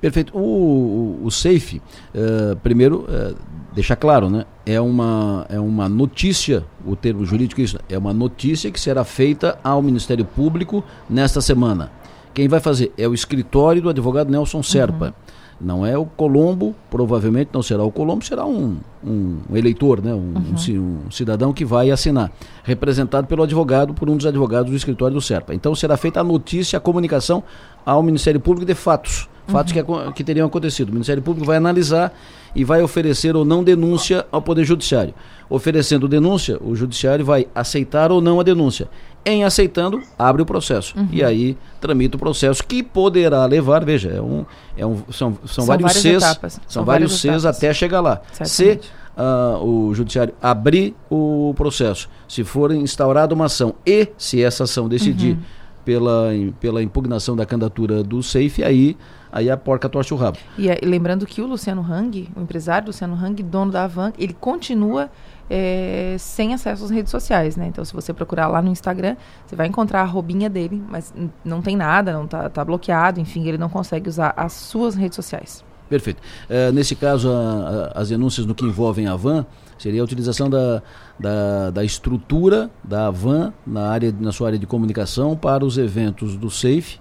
Perfeito. 0.00 0.34
O, 0.34 1.20
o, 1.20 1.26
o 1.26 1.30
SAFE, 1.30 1.82
uh, 2.14 2.56
primeiro, 2.62 3.00
uh, 3.00 3.36
deixar 3.74 3.96
claro, 3.96 4.30
né? 4.30 4.46
É 4.64 4.80
uma, 4.80 5.44
é 5.50 5.60
uma 5.60 5.86
notícia, 5.86 6.64
o 6.82 6.96
termo 6.96 7.26
jurídico 7.26 7.60
é 7.60 7.64
isso, 7.64 7.78
é 7.90 7.98
uma 7.98 8.14
notícia 8.14 8.70
que 8.70 8.80
será 8.80 9.04
feita 9.04 9.58
ao 9.62 9.82
Ministério 9.82 10.24
Público 10.24 10.82
nesta 11.10 11.42
semana. 11.42 11.92
Quem 12.32 12.48
vai 12.48 12.60
fazer 12.60 12.90
é 12.96 13.06
o 13.06 13.12
escritório 13.12 13.82
do 13.82 13.90
advogado 13.90 14.30
Nelson 14.30 14.62
Serpa. 14.62 15.08
Uhum. 15.08 15.27
Não 15.60 15.84
é 15.84 15.98
o 15.98 16.04
Colombo, 16.04 16.74
provavelmente 16.88 17.50
não 17.52 17.62
será 17.62 17.82
o 17.82 17.90
Colombo, 17.90 18.24
será 18.24 18.46
um, 18.46 18.76
um 19.04 19.38
eleitor, 19.54 20.00
né? 20.00 20.14
Um, 20.14 20.34
uhum. 20.36 21.02
um, 21.06 21.10
cidadão 21.10 21.52
que 21.52 21.64
vai 21.64 21.90
assinar, 21.90 22.30
representado 22.62 23.26
pelo 23.26 23.42
advogado, 23.42 23.92
por 23.92 24.08
um 24.08 24.16
dos 24.16 24.24
advogados 24.24 24.70
do 24.70 24.76
escritório 24.76 25.14
do 25.14 25.20
Serpa. 25.20 25.52
Então 25.54 25.74
será 25.74 25.96
feita 25.96 26.20
a 26.20 26.24
notícia, 26.24 26.76
a 26.76 26.80
comunicação 26.80 27.42
ao 27.84 28.02
Ministério 28.04 28.40
Público 28.40 28.64
de 28.64 28.74
fatos, 28.74 29.28
fatos 29.48 29.74
uhum. 29.74 30.06
que, 30.06 30.12
que 30.12 30.24
teriam 30.24 30.46
acontecido. 30.46 30.90
O 30.90 30.92
Ministério 30.92 31.22
Público 31.22 31.44
vai 31.44 31.56
analisar 31.56 32.12
e 32.54 32.62
vai 32.62 32.80
oferecer 32.80 33.34
ou 33.34 33.44
não 33.44 33.64
denúncia 33.64 34.26
ao 34.30 34.40
Poder 34.40 34.64
Judiciário. 34.64 35.12
Oferecendo 35.50 36.06
denúncia, 36.06 36.58
o 36.62 36.76
Judiciário 36.76 37.24
vai 37.24 37.48
aceitar 37.54 38.12
ou 38.12 38.20
não 38.20 38.38
a 38.38 38.42
denúncia. 38.42 38.88
Em 39.28 39.44
aceitando, 39.44 40.00
abre 40.18 40.40
o 40.40 40.46
processo. 40.46 40.96
Uhum. 40.96 41.08
E 41.12 41.22
aí 41.22 41.56
tramita 41.80 42.16
o 42.16 42.18
processo 42.18 42.64
que 42.64 42.82
poderá 42.82 43.44
levar, 43.44 43.84
veja, 43.84 44.08
é 44.08 44.22
um, 44.22 44.46
é 44.74 44.86
um, 44.86 44.96
são, 45.12 45.36
são, 45.44 45.64
são 45.64 45.66
vários 45.66 45.92
Cs, 45.92 46.22
são, 46.22 46.50
são 46.66 46.84
vários 46.84 47.20
Cs 47.20 47.44
até 47.44 47.72
chegar 47.74 48.00
lá. 48.00 48.22
Se 48.44 48.80
uh, 49.18 49.62
o 49.62 49.94
judiciário 49.94 50.32
abrir 50.40 50.94
o 51.10 51.52
processo, 51.56 52.08
se 52.26 52.42
for 52.42 52.72
instaurada 52.72 53.34
uma 53.34 53.44
ação 53.44 53.74
e 53.84 54.08
se 54.16 54.42
essa 54.42 54.64
ação 54.64 54.88
decidir 54.88 55.32
uhum. 55.32 55.42
Pela, 55.88 56.28
pela 56.60 56.82
impugnação 56.82 57.34
da 57.34 57.46
candidatura 57.46 58.02
do 58.02 58.22
SAFE, 58.22 58.62
aí 58.62 58.94
aí 59.32 59.48
a 59.48 59.56
porca 59.56 59.88
torce 59.88 60.12
o 60.12 60.18
rabo. 60.18 60.36
E, 60.58 60.68
e 60.68 60.84
lembrando 60.84 61.24
que 61.24 61.40
o 61.40 61.46
Luciano 61.46 61.80
Hang, 61.80 62.28
o 62.36 62.42
empresário 62.42 62.88
Luciano 62.88 63.14
Hang, 63.14 63.42
dono 63.42 63.72
da 63.72 63.84
Avan, 63.84 64.12
ele 64.18 64.34
continua 64.34 65.10
é, 65.48 66.14
sem 66.18 66.52
acesso 66.52 66.84
às 66.84 66.90
redes 66.90 67.10
sociais, 67.10 67.56
né? 67.56 67.68
Então, 67.68 67.82
se 67.86 67.94
você 67.94 68.12
procurar 68.12 68.48
lá 68.48 68.60
no 68.60 68.70
Instagram, 68.70 69.16
você 69.46 69.56
vai 69.56 69.66
encontrar 69.66 70.02
a 70.02 70.04
robinha 70.04 70.50
dele, 70.50 70.82
mas 70.90 71.14
não 71.42 71.62
tem 71.62 71.74
nada, 71.74 72.12
não 72.12 72.26
tá, 72.26 72.50
tá 72.50 72.62
bloqueado, 72.62 73.18
enfim, 73.18 73.48
ele 73.48 73.56
não 73.56 73.70
consegue 73.70 74.10
usar 74.10 74.34
as 74.36 74.52
suas 74.52 74.94
redes 74.94 75.16
sociais. 75.16 75.64
Perfeito. 75.88 76.20
É, 76.50 76.70
nesse 76.70 76.94
caso, 76.94 77.30
a, 77.30 77.92
a, 77.94 78.00
as 78.02 78.10
denúncias 78.10 78.44
no 78.44 78.54
que 78.54 78.66
envolvem 78.66 79.06
a 79.06 79.16
van 79.16 79.46
seria 79.78 80.00
a 80.00 80.04
utilização 80.04 80.50
da, 80.50 80.82
da, 81.18 81.70
da, 81.70 81.84
estrutura 81.84 82.70
da 82.82 83.10
van 83.10 83.52
na, 83.66 83.88
área, 83.88 84.14
na 84.18 84.32
sua 84.32 84.48
área 84.48 84.58
de 84.58 84.66
comunicação 84.66 85.36
para 85.36 85.64
os 85.64 85.78
eventos 85.78 86.36
do 86.36 86.50
SAFE 86.50 86.98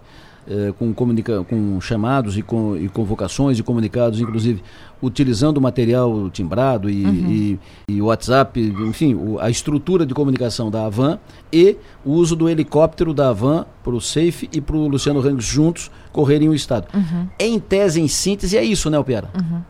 eh, 0.50 0.74
com, 0.80 0.94
comunica 0.94 1.44
com 1.44 1.82
chamados 1.82 2.38
e, 2.38 2.42
com, 2.42 2.78
e 2.78 2.88
convocações 2.88 3.60
e 3.60 3.64
comunicados, 3.64 4.22
inclusive 4.22 4.64
utilizando 5.02 5.60
material 5.60 6.30
timbrado 6.30 6.90
e, 6.90 7.04
uhum. 7.04 7.30
e, 7.30 7.60
e 7.90 8.02
WhatsApp, 8.02 8.58
enfim, 8.88 9.14
o, 9.14 9.38
a 9.42 9.50
estrutura 9.50 10.06
de 10.06 10.14
comunicação 10.14 10.72
da 10.72 10.86
Avan 10.86 11.20
e 11.52 11.76
o 12.06 12.14
uso 12.14 12.34
do 12.34 12.48
helicóptero 12.48 13.14
da 13.14 13.28
Avan 13.28 13.66
para 13.84 13.94
o 13.94 14.00
Safe 14.00 14.50
e 14.54 14.62
para 14.62 14.78
o 14.78 14.88
Luciano 14.88 15.20
Rangos 15.20 15.44
juntos 15.44 15.92
correrem 16.14 16.48
o 16.48 16.56
estado. 16.56 16.88
Uhum. 16.94 17.28
Em 17.38 17.60
tese, 17.60 18.00
em 18.00 18.08
síntese, 18.08 18.56
é 18.56 18.64
isso, 18.64 18.90
né, 18.90 19.04
Piara? 19.04 19.30
Uhum. 19.36 19.62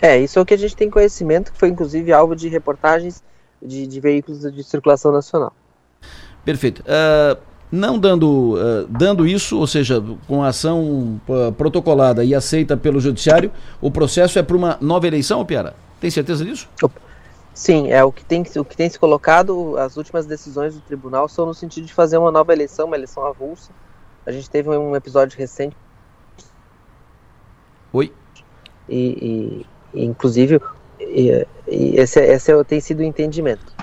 É, 0.00 0.18
isso 0.18 0.38
é 0.38 0.42
o 0.42 0.46
que 0.46 0.54
a 0.54 0.58
gente 0.58 0.76
tem 0.76 0.90
conhecimento, 0.90 1.52
que 1.52 1.58
foi 1.58 1.68
inclusive 1.68 2.12
alvo 2.12 2.36
de 2.36 2.48
reportagens 2.48 3.22
de, 3.62 3.86
de 3.86 4.00
veículos 4.00 4.40
de 4.40 4.62
circulação 4.62 5.10
nacional. 5.10 5.52
Perfeito. 6.44 6.82
Uh, 6.82 7.36
não 7.72 7.98
dando, 7.98 8.54
uh, 8.54 8.86
dando 8.88 9.26
isso, 9.26 9.58
ou 9.58 9.66
seja, 9.66 10.02
com 10.28 10.42
a 10.42 10.48
ação 10.48 11.20
uh, 11.28 11.52
protocolada 11.52 12.24
e 12.24 12.34
aceita 12.34 12.76
pelo 12.76 13.00
judiciário, 13.00 13.50
o 13.80 13.90
processo 13.90 14.38
é 14.38 14.42
para 14.42 14.56
uma 14.56 14.78
nova 14.80 15.06
eleição, 15.06 15.44
Piara? 15.44 15.74
Tem 16.00 16.10
certeza 16.10 16.44
disso? 16.44 16.68
Sim, 17.52 17.90
é 17.90 18.04
o 18.04 18.12
que 18.12 18.22
tem 18.22 18.44
o 18.56 18.64
que 18.64 18.76
tem 18.76 18.88
se 18.90 18.98
colocado. 18.98 19.78
As 19.78 19.96
últimas 19.96 20.26
decisões 20.26 20.74
do 20.74 20.80
tribunal 20.82 21.26
são 21.26 21.46
no 21.46 21.54
sentido 21.54 21.86
de 21.86 21.94
fazer 21.94 22.18
uma 22.18 22.30
nova 22.30 22.52
eleição, 22.52 22.86
uma 22.86 22.96
eleição 22.96 23.24
avulsa. 23.24 23.72
A 24.26 24.30
gente 24.30 24.50
teve 24.50 24.68
um 24.68 24.94
episódio 24.94 25.38
recente. 25.38 25.74
Oi. 27.92 28.12
E, 28.88 28.96
e, 28.96 29.62
e 29.62 29.66
inclusive, 30.04 30.60
e, 31.00 31.46
esse, 31.68 32.20
esse 32.20 32.64
tem 32.64 32.80
sido 32.80 33.00
o 33.00 33.02
entendimento 33.02 33.76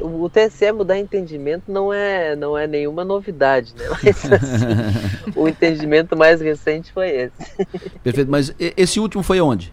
o 0.00 0.30
TSE 0.30 0.72
mudar 0.72 0.98
entendimento 0.98 1.70
não 1.70 1.92
é, 1.92 2.34
não 2.34 2.56
é 2.56 2.66
nenhuma 2.66 3.04
novidade, 3.04 3.74
né? 3.76 3.84
Mas, 4.02 4.32
assim, 4.32 5.32
o 5.36 5.46
entendimento 5.46 6.16
mais 6.16 6.40
recente 6.40 6.92
foi 6.92 7.08
esse. 7.10 7.66
Perfeito, 8.02 8.30
mas 8.30 8.54
esse 8.58 8.98
último 8.98 9.22
foi 9.22 9.40
onde? 9.40 9.72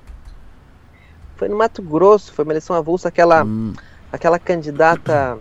Foi 1.37 1.47
no 1.47 1.57
Mato 1.57 1.81
Grosso, 1.81 2.33
foi 2.33 2.43
uma 2.43 2.51
eleição 2.51 2.75
avulsa, 2.75 3.07
aquela, 3.07 3.43
hum. 3.43 3.73
aquela 4.11 4.37
candidata 4.37 5.39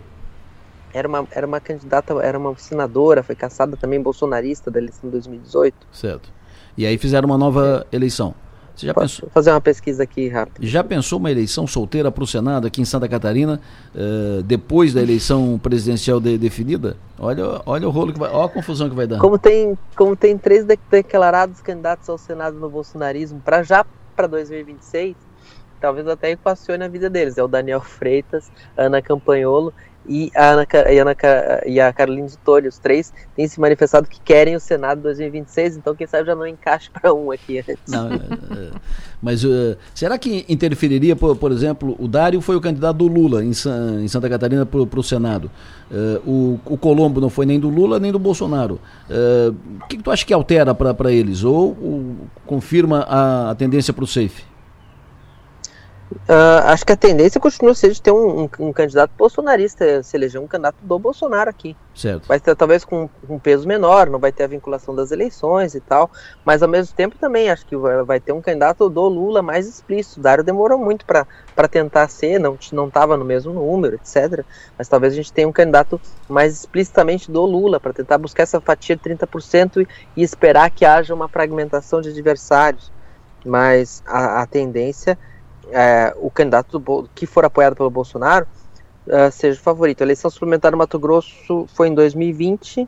era 0.93 1.07
uma, 1.07 1.27
era 1.31 1.45
uma 1.45 1.59
candidata, 1.59 2.13
era 2.21 2.37
uma 2.37 2.55
senadora, 2.57 3.21
foi 3.21 3.35
caçada 3.35 3.77
também 3.77 4.01
bolsonarista 4.01 4.71
da 4.71 4.79
eleição 4.79 5.01
de 5.03 5.11
2018. 5.11 5.75
Certo. 5.91 6.29
E 6.77 6.85
aí 6.85 6.97
fizeram 6.97 7.27
uma 7.27 7.37
nova 7.37 7.85
é. 7.91 7.95
eleição. 7.95 8.33
Você 8.75 8.85
já 8.87 8.93
pensou? 8.93 9.21
Vou 9.21 9.31
fazer 9.31 9.51
uma 9.51 9.61
pesquisa 9.61 10.03
aqui 10.03 10.27
rápido. 10.27 10.65
Já 10.65 10.83
pensou 10.83 11.19
uma 11.19 11.31
eleição 11.31 11.67
solteira 11.67 12.11
para 12.11 12.23
o 12.23 12.27
Senado 12.27 12.67
aqui 12.67 12.81
em 12.81 12.85
Santa 12.85 13.07
Catarina, 13.07 13.59
uh, 13.95 14.43
depois 14.43 14.93
da 14.93 15.01
eleição 15.01 15.59
presidencial 15.61 16.19
de, 16.19 16.37
definida? 16.37 16.97
Olha, 17.19 17.61
olha 17.65 17.87
o 17.87 17.91
rolo 17.91 18.13
que 18.13 18.19
vai, 18.19 18.31
olha 18.31 18.45
a 18.45 18.49
confusão 18.49 18.89
que 18.89 18.95
vai 18.95 19.07
dar. 19.07 19.19
Como 19.19 19.37
tem, 19.37 19.77
como 19.95 20.15
tem 20.15 20.37
três 20.37 20.65
declarados 20.89 21.61
candidatos 21.61 22.09
ao 22.09 22.17
Senado 22.17 22.57
no 22.57 22.69
bolsonarismo 22.69 23.39
para 23.39 23.63
já 23.63 23.85
para 24.15 24.27
2026, 24.27 25.15
talvez 25.81 26.07
até 26.07 26.31
equacione 26.31 26.83
a 26.83 26.87
vida 26.87 27.09
deles. 27.09 27.37
É 27.37 27.43
o 27.43 27.47
Daniel 27.47 27.81
Freitas, 27.81 28.51
Ana 28.77 29.01
Campanholo 29.01 29.73
e 30.07 30.31
a, 30.35 30.51
Ana, 30.51 30.67
e, 30.89 30.99
Ana, 30.99 31.15
e 31.65 31.79
a 31.79 31.93
Carolina 31.93 32.27
de 32.27 32.37
Tolho, 32.39 32.67
os 32.69 32.79
três 32.79 33.13
têm 33.35 33.47
se 33.47 33.59
manifestado 33.59 34.07
que 34.07 34.19
querem 34.19 34.55
o 34.55 34.59
Senado 34.59 35.01
2026, 35.01 35.77
então 35.77 35.95
quem 35.95 36.07
sabe 36.07 36.25
já 36.25 36.35
não 36.35 36.47
encaixe 36.47 36.89
para 36.89 37.13
um 37.13 37.31
aqui. 37.31 37.63
Não, 37.87 38.11
é, 38.11 38.15
é, 38.15 38.71
mas 39.21 39.43
uh, 39.43 39.77
será 39.93 40.17
que 40.17 40.45
interferiria, 40.49 41.15
por, 41.15 41.35
por, 41.35 41.51
exemplo, 41.51 41.95
o 41.99 42.07
Dário 42.07 42.41
foi 42.41 42.55
o 42.55 42.61
candidato 42.61 42.97
do 42.97 43.07
Lula 43.07 43.43
em, 43.43 43.51
em 43.51 44.07
Santa 44.07 44.27
Catarina 44.27 44.65
para 44.65 44.79
o 44.79 45.03
Senado, 45.03 45.51
uh, 45.91 46.29
o, 46.29 46.59
o, 46.65 46.77
Colombo 46.77 47.21
não 47.21 47.29
foi 47.29 47.45
nem 47.45 47.59
do 47.59 47.69
Lula 47.69 47.99
nem 47.99 48.11
do 48.11 48.19
Bolsonaro. 48.19 48.79
Uh, 49.09 49.55
o 49.83 49.87
que, 49.87 49.97
que, 49.97 50.03
tu 50.03 50.09
acha 50.09 50.25
que 50.25 50.33
altera 50.33 50.73
para 50.73 51.11
eles? 51.11 51.43
Ou, 51.43 51.77
ou 51.79 52.15
confirma 52.45 53.05
a, 53.07 53.51
a 53.51 53.55
tendência 53.55 53.93
para 53.93 54.03
o 54.03 54.07
safe? 54.07 54.50
Uh, 56.11 56.67
acho 56.67 56.85
que 56.85 56.91
a 56.91 56.97
tendência 56.97 57.39
continua 57.39 57.73
ser 57.73 57.91
de 57.91 58.01
ter 58.01 58.11
um, 58.11 58.41
um, 58.41 58.49
um, 58.59 58.73
candidato 58.73 59.11
bolsonarista, 59.17 60.03
se 60.03 60.17
eleger 60.17 60.41
um 60.41 60.47
candidato 60.47 60.75
do 60.81 60.99
Bolsonaro 60.99 61.49
aqui. 61.49 61.75
Certo. 61.95 62.27
Vai 62.27 62.37
ter 62.37 62.53
talvez 62.53 62.83
com 62.83 63.09
um 63.29 63.39
peso 63.39 63.65
menor, 63.65 64.09
não 64.09 64.19
vai 64.19 64.31
ter 64.31 64.43
a 64.43 64.47
vinculação 64.47 64.93
das 64.93 65.11
eleições 65.11 65.73
e 65.73 65.79
tal, 65.79 66.11
mas 66.43 66.61
ao 66.61 66.67
mesmo 66.67 66.93
tempo 66.95 67.15
também 67.17 67.49
acho 67.49 67.65
que 67.65 67.77
vai, 67.77 68.03
vai 68.03 68.19
ter 68.19 68.33
um 68.33 68.41
candidato 68.41 68.89
do 68.89 69.01
Lula 69.07 69.41
mais 69.41 69.67
explícito. 69.67 70.19
O 70.19 70.23
Dário 70.23 70.43
demorou 70.43 70.77
muito 70.77 71.05
para 71.05 71.67
tentar 71.69 72.09
ser, 72.09 72.39
não 72.39 72.57
estava 72.87 73.15
no 73.15 73.23
mesmo 73.23 73.53
número, 73.53 73.95
etc. 73.95 74.43
Mas 74.77 74.89
talvez 74.89 75.13
a 75.13 75.15
gente 75.15 75.31
tenha 75.31 75.47
um 75.47 75.53
candidato 75.53 75.99
mais 76.27 76.59
explicitamente 76.59 77.31
do 77.31 77.45
Lula 77.45 77.79
para 77.79 77.93
tentar 77.93 78.17
buscar 78.17 78.43
essa 78.43 78.59
fatia 78.59 78.97
de 78.97 79.01
30% 79.01 79.81
e, 79.81 80.21
e 80.21 80.23
esperar 80.23 80.69
que 80.71 80.83
haja 80.83 81.13
uma 81.13 81.29
fragmentação 81.29 82.01
de 82.01 82.09
adversários. 82.09 82.91
Mas 83.43 84.03
a, 84.05 84.41
a 84.41 84.45
tendência 84.45 85.17
é, 85.71 86.13
o 86.19 86.29
candidato 86.29 86.79
do, 86.79 87.09
que 87.13 87.25
for 87.25 87.45
apoiado 87.45 87.75
pelo 87.75 87.89
Bolsonaro 87.89 88.47
uh, 89.07 89.31
seja 89.31 89.59
o 89.59 89.63
favorito. 89.63 90.01
A 90.01 90.05
eleição 90.05 90.29
suplementar 90.29 90.71
no 90.71 90.77
Mato 90.77 90.99
Grosso 90.99 91.67
foi 91.73 91.87
em 91.87 91.93
2020, 91.93 92.87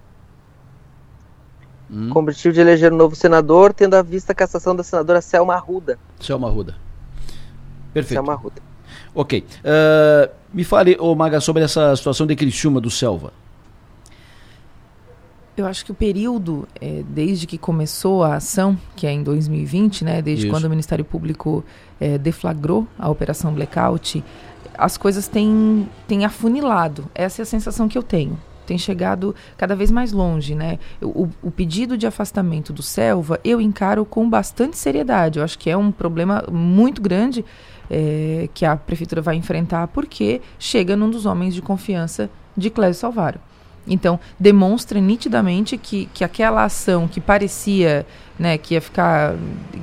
hum. 1.89 2.09
com 2.09 2.19
o 2.19 2.21
objetivo 2.23 2.53
de 2.53 2.61
eleger 2.61 2.93
um 2.93 2.97
novo 2.97 3.15
senador, 3.15 3.73
tendo 3.73 3.95
à 3.95 4.01
vista 4.01 4.31
a 4.31 4.35
cassação 4.35 4.75
da 4.75 4.83
senadora 4.83 5.21
Selma 5.21 5.55
Arruda. 5.55 5.97
Selma 6.19 6.47
Arruda. 6.47 6.75
Perfeito. 7.93 8.19
Selma 8.19 8.33
Arruda. 8.33 8.61
Ok. 9.13 9.45
Uh, 9.59 10.33
me 10.53 10.63
fale, 10.63 10.97
ô 10.99 11.15
Maga, 11.15 11.39
sobre 11.39 11.63
essa 11.63 11.95
situação 11.95 12.25
de 12.27 12.35
Criciúma 12.35 12.79
do 12.79 12.89
Selva. 12.89 13.31
Eu 15.55 15.67
acho 15.67 15.85
que 15.85 15.91
o 15.91 15.95
período, 15.95 16.67
é, 16.81 17.03
desde 17.07 17.45
que 17.45 17.59
começou 17.59 18.23
a 18.23 18.35
ação, 18.35 18.77
que 18.95 19.05
é 19.05 19.11
em 19.11 19.21
2020, 19.21 20.03
né, 20.03 20.21
desde 20.21 20.45
Isso. 20.45 20.53
quando 20.53 20.65
o 20.65 20.69
Ministério 20.69 21.05
Público 21.05 21.63
é, 21.99 22.17
deflagrou 22.17 22.87
a 22.97 23.07
Operação 23.09 23.53
Blackout, 23.53 24.23
as 24.75 24.97
coisas 24.97 25.27
têm, 25.27 25.87
têm 26.07 26.25
afunilado. 26.25 27.05
Essa 27.13 27.41
é 27.41 27.43
a 27.43 27.45
sensação 27.45 27.87
que 27.87 27.97
eu 27.97 28.01
tenho. 28.01 28.39
Tem 28.65 28.77
chegado 28.77 29.35
cada 29.57 29.75
vez 29.75 29.91
mais 29.91 30.11
longe, 30.11 30.55
né? 30.55 30.79
O, 31.01 31.27
o 31.41 31.51
pedido 31.51 31.97
de 31.97 32.07
afastamento 32.07 32.71
do 32.71 32.81
Selva 32.81 33.39
eu 33.43 33.59
encaro 33.59 34.05
com 34.05 34.27
bastante 34.27 34.77
seriedade. 34.77 35.37
Eu 35.37 35.45
acho 35.45 35.59
que 35.59 35.69
é 35.69 35.77
um 35.77 35.91
problema 35.91 36.43
muito 36.51 37.01
grande 37.01 37.43
é, 37.91 38.49
que 38.53 38.65
a 38.65 38.75
prefeitura 38.75 39.21
vai 39.21 39.35
enfrentar 39.35 39.87
porque 39.89 40.41
chega 40.57 40.95
num 40.95 41.09
dos 41.09 41.25
homens 41.25 41.53
de 41.53 41.61
confiança 41.61 42.29
de 42.55 42.69
Clésio 42.69 43.01
Salvaro. 43.01 43.39
Então, 43.87 44.19
demonstra 44.39 44.99
nitidamente 44.99 45.77
que, 45.77 46.05
que 46.13 46.23
aquela 46.23 46.63
ação 46.63 47.07
que 47.07 47.19
parecia 47.19 48.05
né, 48.37 48.57
que 48.57 48.73
ia 48.73 48.81
ficar, 48.81 49.35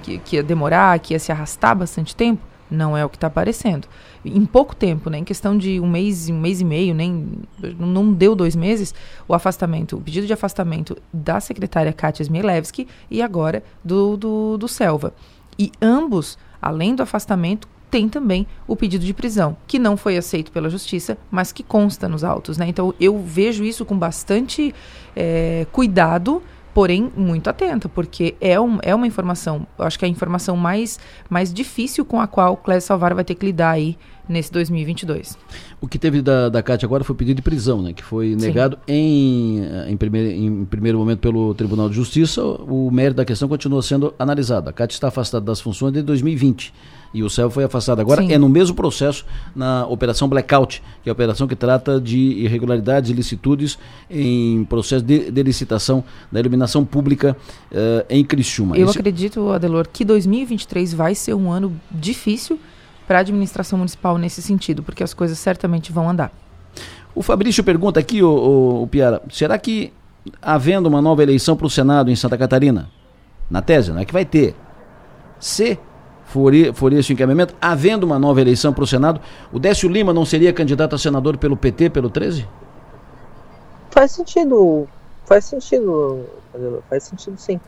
que, 0.03 0.19
que 0.19 0.37
ia 0.37 0.43
demorar, 0.43 0.99
que 0.99 1.15
ia 1.15 1.19
se 1.19 1.31
arrastar 1.31 1.77
bastante 1.77 2.17
tempo, 2.17 2.43
não 2.71 2.97
é 2.97 3.05
o 3.05 3.09
que 3.09 3.17
está 3.17 3.27
aparecendo. 3.27 3.89
Em 4.25 4.45
pouco 4.47 4.77
tempo, 4.77 5.11
né, 5.11 5.19
em 5.19 5.25
questão 5.25 5.57
de 5.57 5.81
um 5.81 5.89
mês, 5.89 6.29
um 6.29 6.39
mês 6.39 6.61
e 6.61 6.65
meio, 6.65 6.95
nem 6.95 7.41
não 7.79 8.13
deu 8.13 8.35
dois 8.35 8.55
meses, 8.55 8.95
o 9.27 9.35
afastamento, 9.35 9.97
o 9.97 10.01
pedido 10.01 10.27
de 10.27 10.33
afastamento 10.33 10.97
da 11.13 11.41
secretária 11.41 11.93
Katia 11.93 12.25
Zmielewski 12.25 12.87
e 13.11 13.21
agora 13.21 13.63
do, 13.85 14.17
do, 14.17 14.59
do 14.59 14.69
Selva. 14.69 15.13
E 15.59 15.73
ambos, 15.83 16.39
além 16.63 16.95
do 16.95 17.03
afastamento, 17.03 17.69
tem 17.91 18.09
também 18.09 18.47
o 18.67 18.77
pedido 18.77 19.05
de 19.05 19.13
prisão, 19.13 19.57
que 19.67 19.79
não 19.79 19.97
foi 19.97 20.17
aceito 20.17 20.53
pela 20.53 20.71
justiça, 20.71 21.19
mas 21.31 21.51
que 21.51 21.63
consta 21.63 22.09
nos 22.09 22.23
autos. 22.23 22.57
Né? 22.57 22.69
Então 22.69 22.95
eu 23.01 23.19
vejo 23.19 23.65
isso 23.65 23.85
com 23.85 23.99
bastante 23.99 24.75
é, 25.17 25.67
cuidado, 25.73 26.41
porém 26.73 27.11
muito 27.17 27.51
atenta, 27.51 27.89
porque 27.89 28.37
é, 28.41 28.59
um, 28.61 28.79
é 28.83 28.95
uma 28.95 29.07
informação, 29.07 29.67
acho 29.79 29.99
que 29.99 30.05
é 30.05 30.09
a 30.09 30.11
informação 30.11 30.57
mais, 30.57 31.01
mais 31.29 31.53
difícil 31.53 32.05
com 32.05 32.21
a 32.21 32.29
qual 32.29 32.53
o 32.53 32.57
Clésio 32.57 32.87
Salvar 32.87 33.13
vai 33.13 33.25
ter 33.25 33.35
que 33.35 33.45
lidar 33.45 33.73
aí 33.73 33.99
nesse 34.29 34.53
2022. 34.53 35.37
O 35.81 35.89
que 35.89 35.99
teve 35.99 36.23
da, 36.23 36.49
da 36.49 36.63
Cátia 36.63 36.87
agora 36.87 37.03
foi 37.03 37.15
o 37.15 37.17
pedido 37.17 37.39
de 37.39 37.43
prisão, 37.43 37.83
né, 37.83 37.93
que 37.93 38.05
foi 38.05 38.37
negado 38.37 38.79
em, 38.87 39.63
em, 39.89 39.97
primeiro, 39.97 40.31
em 40.31 40.65
primeiro 40.65 40.99
momento 40.99 41.19
pelo 41.19 41.53
Tribunal 41.55 41.89
de 41.89 41.97
Justiça. 41.97 42.41
O 42.41 42.89
mérito 42.93 43.17
da 43.17 43.25
questão 43.25 43.49
continua 43.49 43.83
sendo 43.83 44.15
analisado. 44.17 44.71
A 44.71 44.73
Cátia 44.73 44.95
está 44.95 45.09
afastada 45.09 45.45
das 45.45 45.61
funções 45.61 45.93
desde 45.93 46.07
2020 46.07 46.73
e 47.13 47.23
o 47.23 47.31
céu 47.31 47.51
foi 47.51 47.65
afastado 47.65 48.01
agora. 48.01 48.23
Sim. 48.23 48.33
É 48.33 48.39
no 48.39 48.49
mesmo 48.49 48.75
processo 48.75 49.25
na 49.55 49.87
Operação 49.87 50.29
Blackout, 50.29 50.83
que 51.03 51.09
é 51.09 51.11
a 51.11 51.13
operação 51.13 51.47
que 51.47 51.57
trata 51.57 52.01
de 52.01 52.19
irregularidades 52.19 53.11
e 53.11 53.13
ilicitudes 53.13 53.79
em 54.09 54.65
processo 54.65 55.05
de, 55.05 55.31
de 55.31 55.43
licitação 55.43 56.05
da 56.31 56.39
iluminação 56.39 56.85
pública 56.85 57.37
uh, 57.71 58.05
em 58.09 58.25
Criciúma. 58.25 58.77
Eu 58.77 58.89
Esse... 58.89 58.99
acredito, 58.99 59.51
Adelor, 59.51 59.89
que 59.93 60.05
2023 60.05 60.95
vai 60.95 61.15
ser 61.15 61.35
um 61.35 61.51
ano 61.51 61.75
difícil 61.91 62.59
para 63.07 63.19
a 63.19 63.21
administração 63.23 63.79
municipal 63.79 64.17
nesse 64.17 64.41
sentido, 64.41 64.83
porque 64.83 65.03
as 65.03 65.13
coisas 65.13 65.39
certamente 65.39 65.91
vão 65.91 66.09
andar. 66.09 66.33
O 67.13 67.23
Fabrício 67.23 67.65
pergunta 67.65 67.99
aqui, 67.99 68.23
o, 68.23 68.31
o, 68.31 68.83
o 68.85 68.87
Piara, 68.87 69.21
será 69.31 69.59
que 69.59 69.93
havendo 70.41 70.89
uma 70.89 71.03
nova 71.03 71.23
eleição 71.23 71.57
para 71.57 71.67
o 71.67 71.71
Senado 71.71 72.11
em 72.11 72.15
Santa 72.15 72.39
Catarina, 72.39 72.89
na 73.51 73.61
tese, 73.61 73.91
não 73.91 73.99
é 73.99 74.05
que 74.05 74.13
vai 74.13 74.25
ter, 74.25 74.55
se 75.41 75.77
for, 76.31 76.93
esse 76.93 77.13
o 77.13 77.15
encaminhamento, 77.15 77.55
havendo 77.61 78.05
uma 78.05 78.19
nova 78.19 78.41
eleição 78.41 78.73
para 78.73 78.85
o 78.85 78.87
Senado, 78.87 79.21
o 79.53 79.59
Décio 79.59 79.89
Lima 79.89 80.13
não 80.13 80.25
seria 80.25 80.53
candidato 80.53 80.95
a 80.95 80.99
senador 80.99 81.37
pelo 81.37 81.57
PT, 81.57 81.91
pelo 81.91 82.09
13? 82.09 82.47
Faz 83.91 84.13
sentido, 84.13 84.87
faz 85.27 85.45
sentido, 85.45 86.25
faz 86.89 87.03
sentido 87.05 87.37
sim. 87.37 87.61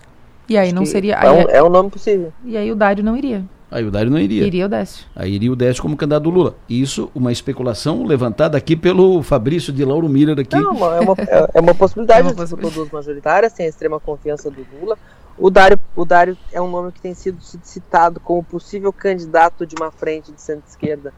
E 0.48 0.56
aí 0.56 0.68
Acho 0.68 0.74
não 0.74 0.86
seria... 0.86 1.16
É 1.16 1.30
um, 1.30 1.40
é, 1.40 1.56
é 1.56 1.62
um 1.62 1.68
nome 1.68 1.90
possível. 1.90 2.32
E 2.44 2.56
aí 2.56 2.70
o 2.70 2.76
Dário 2.76 3.02
não 3.02 3.16
iria. 3.16 3.44
Aí 3.72 3.86
o 3.86 3.90
Dário 3.90 4.10
não 4.10 4.18
iria. 4.18 4.46
Iria 4.46 4.66
o 4.66 4.68
Décio. 4.68 5.06
Aí 5.16 5.32
iria 5.32 5.50
o 5.50 5.56
Décio 5.56 5.82
como 5.82 5.96
candidato 5.96 6.24
do 6.24 6.30
Lula. 6.30 6.54
Isso, 6.68 7.10
uma 7.14 7.32
especulação 7.32 8.04
levantada 8.04 8.58
aqui 8.58 8.76
pelo 8.76 9.22
Fabrício 9.22 9.72
de 9.72 9.82
Lauro 9.82 10.08
Miller 10.10 10.38
aqui. 10.38 10.56
Não, 10.56 10.92
é 10.92 11.00
uma, 11.00 11.14
é, 11.26 11.48
é 11.54 11.60
uma 11.60 11.74
possibilidade. 11.74 12.20
é 12.20 12.22
uma 12.24 12.34
possibilidade. 12.34 12.74
duas 12.74 12.90
majoritárias, 12.90 13.54
tem 13.54 13.64
a 13.64 13.68
extrema 13.70 13.98
confiança 13.98 14.50
do 14.50 14.64
Lula. 14.78 14.98
O 15.38 15.50
Dário, 15.50 15.78
o 15.96 16.04
Dário 16.04 16.36
é 16.52 16.60
um 16.60 16.70
nome 16.70 16.92
que 16.92 17.00
tem 17.00 17.14
sido 17.14 17.40
citado 17.40 18.20
como 18.20 18.42
possível 18.44 18.92
candidato 18.92 19.66
de 19.66 19.74
uma 19.74 19.90
frente 19.90 20.32
de 20.32 20.40
centro-esquerda 20.40 21.12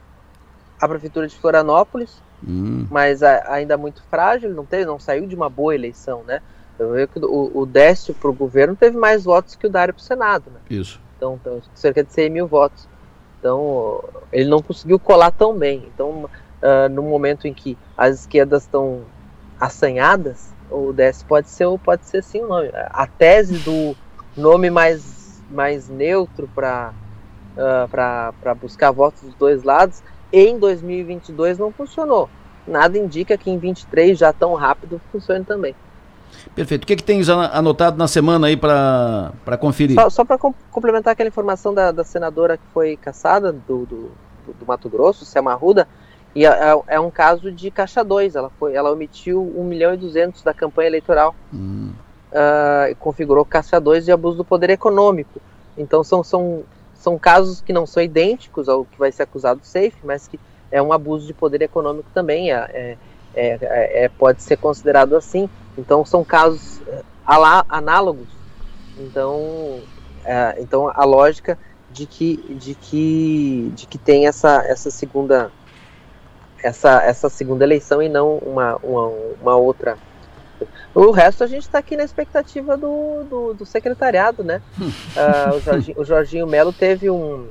à 0.80 0.88
prefeitura 0.88 1.26
de 1.26 1.36
Florianópolis, 1.36 2.22
hum. 2.46 2.86
mas 2.90 3.22
a, 3.22 3.52
ainda 3.52 3.76
muito 3.76 4.02
frágil, 4.10 4.50
não 4.50 4.64
teve, 4.64 4.84
não 4.84 4.98
saiu 4.98 5.26
de 5.26 5.34
uma 5.34 5.48
boa 5.48 5.74
eleição, 5.74 6.22
né? 6.24 6.40
Eu 6.78 6.92
vejo 6.92 7.08
que 7.08 7.18
o, 7.20 7.50
o 7.54 7.66
Décio 7.66 8.14
para 8.14 8.28
o 8.28 8.34
governo 8.34 8.74
teve 8.74 8.96
mais 8.96 9.24
votos 9.24 9.54
que 9.54 9.66
o 9.66 9.70
Dário 9.70 9.94
para 9.94 10.00
o 10.00 10.04
Senado, 10.04 10.50
né? 10.50 10.60
Isso. 10.68 11.00
Então, 11.16 11.38
então, 11.40 11.62
cerca 11.74 12.02
de 12.02 12.12
100 12.12 12.30
mil 12.30 12.46
votos. 12.46 12.88
Então, 13.38 14.02
ele 14.32 14.48
não 14.48 14.60
conseguiu 14.60 14.98
colar 14.98 15.30
tão 15.30 15.56
bem. 15.56 15.88
Então, 15.94 16.24
uh, 16.24 16.88
no 16.90 17.02
momento 17.02 17.46
em 17.46 17.54
que 17.54 17.78
as 17.96 18.20
esquerdas 18.20 18.64
estão 18.64 19.02
assanhadas, 19.60 20.52
o 20.70 20.92
Décio 20.92 21.26
pode 21.26 21.48
ser, 21.48 21.66
pode 21.78 22.04
ser 22.06 22.22
sim 22.22 22.40
o 22.40 22.48
nome. 22.48 22.70
A 22.72 23.06
tese 23.06 23.58
do 23.58 23.96
nome 24.36 24.70
mais, 24.70 25.42
mais 25.50 25.88
neutro 25.88 26.48
para 26.54 26.92
uh, 27.54 27.88
para 27.88 28.54
buscar 28.54 28.90
votos 28.90 29.22
dos 29.22 29.34
dois 29.34 29.62
lados, 29.62 30.02
em 30.32 30.58
2022 30.58 31.58
não 31.58 31.72
funcionou. 31.72 32.28
Nada 32.66 32.98
indica 32.98 33.36
que 33.36 33.50
em 33.50 33.58
23 33.58 34.18
já 34.18 34.32
tão 34.32 34.54
rápido 34.54 35.00
funcione 35.12 35.44
também. 35.44 35.74
Perfeito. 36.54 36.84
O 36.84 36.86
que, 36.86 36.96
que 36.96 37.02
tens 37.02 37.28
anotado 37.28 37.96
na 37.96 38.08
semana 38.08 38.48
aí 38.48 38.56
para 38.56 39.58
conferir? 39.60 39.94
Só, 39.94 40.10
só 40.10 40.24
para 40.24 40.38
com, 40.38 40.52
complementar 40.70 41.12
aquela 41.12 41.28
informação 41.28 41.72
da, 41.72 41.92
da, 41.92 42.02
senadora 42.02 42.56
que 42.56 42.64
foi 42.72 42.96
caçada 42.96 43.52
do, 43.52 43.86
do, 43.86 44.10
do 44.58 44.66
Mato 44.66 44.88
Grosso, 44.88 45.24
Selma 45.24 45.52
Arruda, 45.52 45.86
e 46.34 46.44
é, 46.44 46.48
é, 46.48 46.82
é, 46.88 47.00
um 47.00 47.10
caso 47.10 47.52
de 47.52 47.70
caixa 47.70 48.02
2. 48.02 48.34
Ela, 48.34 48.50
foi, 48.58 48.74
ela 48.74 48.90
omitiu 48.90 49.40
1 49.56 49.64
milhão 49.64 49.94
e 49.94 49.96
200 49.96 50.42
da 50.42 50.52
campanha 50.52 50.88
eleitoral. 50.88 51.34
Hum. 51.52 51.92
Uh, 52.34 52.90
e 52.90 52.94
configurou 52.96 53.46
2 53.80 54.04
de 54.04 54.10
abuso 54.10 54.38
do 54.38 54.44
poder 54.44 54.70
econômico. 54.70 55.40
Então 55.78 56.02
são, 56.02 56.24
são, 56.24 56.64
são 56.94 57.16
casos 57.16 57.60
que 57.60 57.72
não 57.72 57.86
são 57.86 58.02
idênticos 58.02 58.68
ao 58.68 58.84
que 58.84 58.98
vai 58.98 59.12
ser 59.12 59.22
acusado 59.22 59.60
do 59.60 59.66
SAFE, 59.66 59.94
mas 60.02 60.26
que 60.26 60.38
é 60.70 60.82
um 60.82 60.92
abuso 60.92 61.26
de 61.26 61.32
poder 61.32 61.62
econômico 61.62 62.08
também, 62.12 62.52
é, 62.52 62.56
é, 62.72 62.98
é, 63.36 64.04
é 64.04 64.08
pode 64.08 64.42
ser 64.42 64.56
considerado 64.56 65.14
assim. 65.14 65.48
Então 65.78 66.04
são 66.04 66.24
casos 66.24 66.82
análogos. 67.24 68.28
Então, 68.98 69.80
então 70.58 70.90
a 70.92 71.04
lógica 71.04 71.56
de 71.92 72.06
que, 72.06 72.36
de 72.58 72.74
que, 72.74 73.72
de 73.76 73.86
que 73.86 73.98
tem 73.98 74.26
essa, 74.26 74.64
essa 74.66 74.90
segunda 74.90 75.52
essa, 76.64 77.02
essa 77.02 77.28
segunda 77.28 77.62
eleição 77.62 78.02
e 78.02 78.08
não 78.08 78.38
uma, 78.38 78.76
uma, 78.82 79.08
uma 79.40 79.56
outra. 79.56 79.98
O 80.94 81.10
resto 81.10 81.42
a 81.42 81.46
gente 81.46 81.62
está 81.62 81.78
aqui 81.78 81.96
na 81.96 82.04
expectativa 82.04 82.76
do, 82.76 83.24
do, 83.24 83.54
do 83.54 83.66
secretariado, 83.66 84.44
né? 84.44 84.62
uh, 84.78 85.56
o, 85.56 85.60
Jorginho, 85.60 86.00
o 86.00 86.04
Jorginho 86.04 86.46
Melo 86.46 86.72
teve 86.72 87.10
um. 87.10 87.48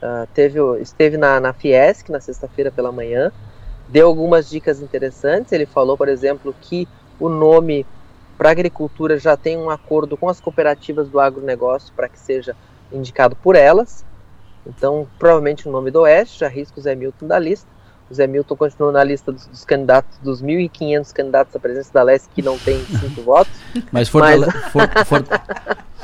Uh, 0.00 0.26
teve, 0.32 0.60
esteve 0.80 1.16
na, 1.16 1.40
na 1.40 1.52
Fiesc 1.52 2.10
na 2.10 2.20
sexta-feira 2.20 2.70
pela 2.70 2.92
manhã, 2.92 3.32
deu 3.88 4.06
algumas 4.06 4.48
dicas 4.48 4.80
interessantes. 4.80 5.52
Ele 5.52 5.66
falou, 5.66 5.96
por 5.96 6.08
exemplo, 6.08 6.54
que 6.60 6.86
o 7.18 7.28
nome 7.28 7.86
para 8.36 8.50
agricultura 8.50 9.18
já 9.18 9.36
tem 9.36 9.58
um 9.58 9.68
acordo 9.68 10.16
com 10.16 10.28
as 10.28 10.40
cooperativas 10.40 11.08
do 11.08 11.18
agronegócio 11.18 11.92
para 11.94 12.08
que 12.08 12.18
seja 12.18 12.54
indicado 12.92 13.34
por 13.34 13.56
elas. 13.56 14.04
Então, 14.64 15.08
provavelmente 15.18 15.68
o 15.68 15.72
nome 15.72 15.90
do 15.90 16.02
Oeste, 16.02 16.40
já 16.40 16.48
risca 16.48 16.78
o 16.78 16.82
Zé 16.82 16.94
Milton 16.94 17.26
da 17.26 17.38
lista. 17.38 17.68
O 18.10 18.14
Zé 18.14 18.26
Milton 18.26 18.56
continua 18.56 18.90
na 18.90 19.04
lista 19.04 19.30
dos, 19.30 19.46
dos 19.46 19.64
candidatos, 19.64 20.18
dos 20.18 20.42
1.500 20.42 21.12
candidatos 21.12 21.54
à 21.54 21.58
presença 21.58 21.92
da 21.92 22.02
Leste 22.02 22.28
que 22.34 22.40
não 22.40 22.58
tem 22.58 22.82
cinco 22.86 23.22
votos. 23.22 23.52
Mas, 23.92 24.08
fortale 24.08 24.46
Mas... 24.46 24.54
For, 24.72 25.04
for, 25.04 25.24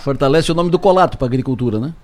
fortalece 0.02 0.52
o 0.52 0.54
nome 0.54 0.70
do 0.70 0.78
Colato 0.78 1.16
para 1.16 1.26
agricultura, 1.26 1.78
né? 1.78 1.94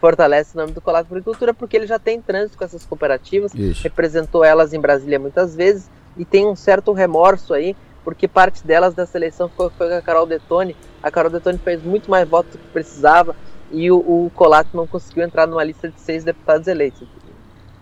Fortalece 0.00 0.54
o 0.54 0.60
nome 0.60 0.72
do 0.72 0.80
Colato 0.80 1.08
para 1.08 1.16
agricultura 1.16 1.52
porque 1.52 1.76
ele 1.76 1.86
já 1.86 1.98
tem 1.98 2.20
trânsito 2.20 2.56
com 2.58 2.64
essas 2.64 2.84
cooperativas, 2.86 3.52
Isso. 3.54 3.82
representou 3.82 4.44
elas 4.44 4.72
em 4.72 4.80
Brasília 4.80 5.18
muitas 5.18 5.56
vezes 5.56 5.90
e 6.16 6.24
tem 6.24 6.46
um 6.46 6.54
certo 6.54 6.92
remorso 6.92 7.52
aí, 7.54 7.74
porque 8.04 8.28
parte 8.28 8.64
delas 8.64 8.94
dessa 8.94 9.18
eleição 9.18 9.48
foi, 9.48 9.70
foi 9.70 9.88
com 9.88 9.94
a 9.96 10.02
Carol 10.02 10.26
Detone. 10.26 10.76
A 11.02 11.10
Carol 11.10 11.30
Detone 11.30 11.58
fez 11.58 11.82
muito 11.82 12.10
mais 12.10 12.28
votos 12.28 12.52
do 12.52 12.58
que 12.58 12.68
precisava 12.68 13.34
e 13.72 13.90
o, 13.90 13.96
o 13.96 14.30
Colato 14.34 14.70
não 14.76 14.86
conseguiu 14.86 15.24
entrar 15.24 15.46
numa 15.46 15.64
lista 15.64 15.88
de 15.88 16.00
seis 16.00 16.22
deputados 16.22 16.68
eleitos. 16.68 17.08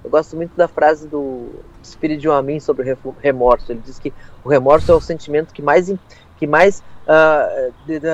Eu 0.05 0.11
gosto 0.11 0.37
muito 0.37 0.57
da 0.57 0.67
frase 0.67 1.07
do 1.07 1.49
Espírito 1.83 2.21
de 2.21 2.29
Amin 2.29 2.61
sobre 2.61 2.97
remorso. 3.21 3.71
Ele 3.71 3.83
diz 3.85 3.99
que 3.99 4.13
o 4.45 4.49
remorso 4.49 4.91
é 4.91 4.95
o 4.95 5.01
sentimento 5.01 5.53
que 5.53 5.63
mais, 5.63 5.93
que 6.39 6.47
mais 6.47 6.83
uh, 7.07 7.73
de, 7.87 8.01
de, 8.01 8.09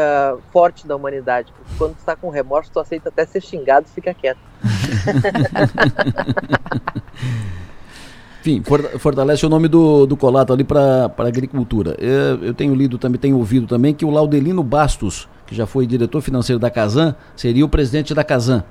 forte 0.53 0.87
da 0.87 0.97
humanidade. 0.97 1.53
Porque 1.53 1.73
quando 1.79 1.95
tu 1.95 1.99
está 1.99 2.15
com 2.15 2.29
remorso, 2.29 2.71
tu 2.73 2.81
aceita 2.81 3.09
até 3.09 3.25
ser 3.25 3.41
xingado 3.41 3.87
e 3.89 3.91
fica 3.91 4.13
quieto. 4.13 4.39
Enfim, 8.41 8.63
fortalece 8.99 9.45
o 9.45 9.49
nome 9.49 9.69
do, 9.69 10.07
do 10.07 10.17
Colato 10.17 10.53
ali 10.53 10.65
para 10.65 11.13
agricultura. 11.19 11.95
Eu, 11.99 12.45
eu, 12.45 12.55
tenho 12.55 12.75
lido 12.75 12.97
também, 12.97 13.21
tenho 13.21 13.37
ouvido 13.37 13.67
também 13.67 13.93
que 13.93 14.05
o 14.05 14.11
Laudelino 14.11 14.63
Bastos, 14.63 15.29
que 15.47 15.55
já 15.55 15.67
foi 15.67 15.87
diretor 15.87 16.23
financeiro 16.23 16.59
da 16.59 16.71
Casan, 16.71 17.15
seria 17.37 17.65
o 17.65 17.69
presidente 17.69 18.15
da 18.15 18.25
Casan. 18.25 18.65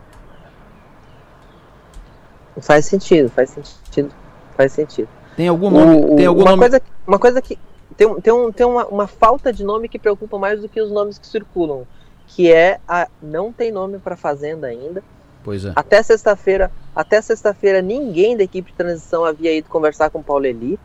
Faz 2.61 2.85
sentido, 2.85 3.29
faz 3.29 3.49
sentido, 3.51 4.13
faz 4.55 4.71
sentido. 4.71 5.09
Tem 5.35 5.47
algum 5.47 5.69
nome? 5.69 5.95
O, 5.95 6.15
tem 6.15 6.25
algum 6.25 6.41
uma, 6.41 6.51
nome... 6.51 6.61
Coisa, 6.61 6.81
uma 7.05 7.19
coisa 7.19 7.41
que 7.41 7.59
tem, 7.95 8.21
tem, 8.21 8.33
um, 8.33 8.51
tem 8.51 8.65
uma, 8.65 8.85
uma 8.87 9.07
falta 9.07 9.53
de 9.53 9.63
nome 9.63 9.87
que 9.87 9.99
preocupa 9.99 10.37
mais 10.37 10.61
do 10.61 10.69
que 10.69 10.81
os 10.81 10.91
nomes 10.91 11.17
que 11.17 11.27
circulam, 11.27 11.85
que 12.27 12.51
é 12.51 12.79
a 12.87 13.07
não 13.21 13.51
tem 13.51 13.71
nome 13.71 13.99
para 13.99 14.15
fazenda 14.15 14.67
ainda. 14.67 15.03
Pois 15.43 15.65
é. 15.65 15.71
Até 15.75 16.01
sexta-feira, 16.03 16.71
até 16.95 17.21
sexta-feira 17.21 17.81
ninguém 17.81 18.35
da 18.35 18.43
equipe 18.43 18.71
de 18.71 18.77
transição 18.77 19.23
havia 19.23 19.55
ido 19.55 19.69
conversar 19.69 20.09
com 20.09 20.19
o 20.19 20.23
Paulo 20.23 20.45
Eli 20.45 20.79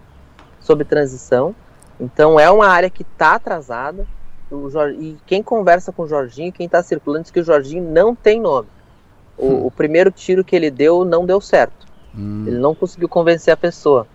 sobre 0.60 0.84
transição. 0.84 1.54
Então 1.98 2.38
é 2.38 2.50
uma 2.50 2.68
área 2.68 2.88
que 2.88 3.02
está 3.02 3.34
atrasada. 3.34 4.06
O 4.50 4.68
Jorge, 4.68 4.98
e 5.00 5.16
quem 5.26 5.42
conversa 5.42 5.90
com 5.90 6.02
o 6.02 6.06
Jorginho, 6.06 6.52
quem 6.52 6.66
está 6.66 6.82
circulando, 6.82 7.22
diz 7.22 7.30
que 7.30 7.40
o 7.40 7.44
Jorginho 7.44 7.90
não 7.90 8.14
tem 8.14 8.38
nome. 8.40 8.68
O, 9.42 9.46
hum. 9.46 9.66
o, 9.66 9.70
primeiro 9.70 10.10
tiro 10.10 10.44
que 10.44 10.54
ele 10.54 10.70
deu 10.70 11.04
não 11.04 11.26
deu 11.26 11.40
certo. 11.40 11.86
Hum. 12.16 12.44
Ele 12.46 12.58
não 12.58 12.74
conseguiu 12.74 13.08
convencer 13.08 13.52
a 13.52 13.56
pessoa 13.56 14.06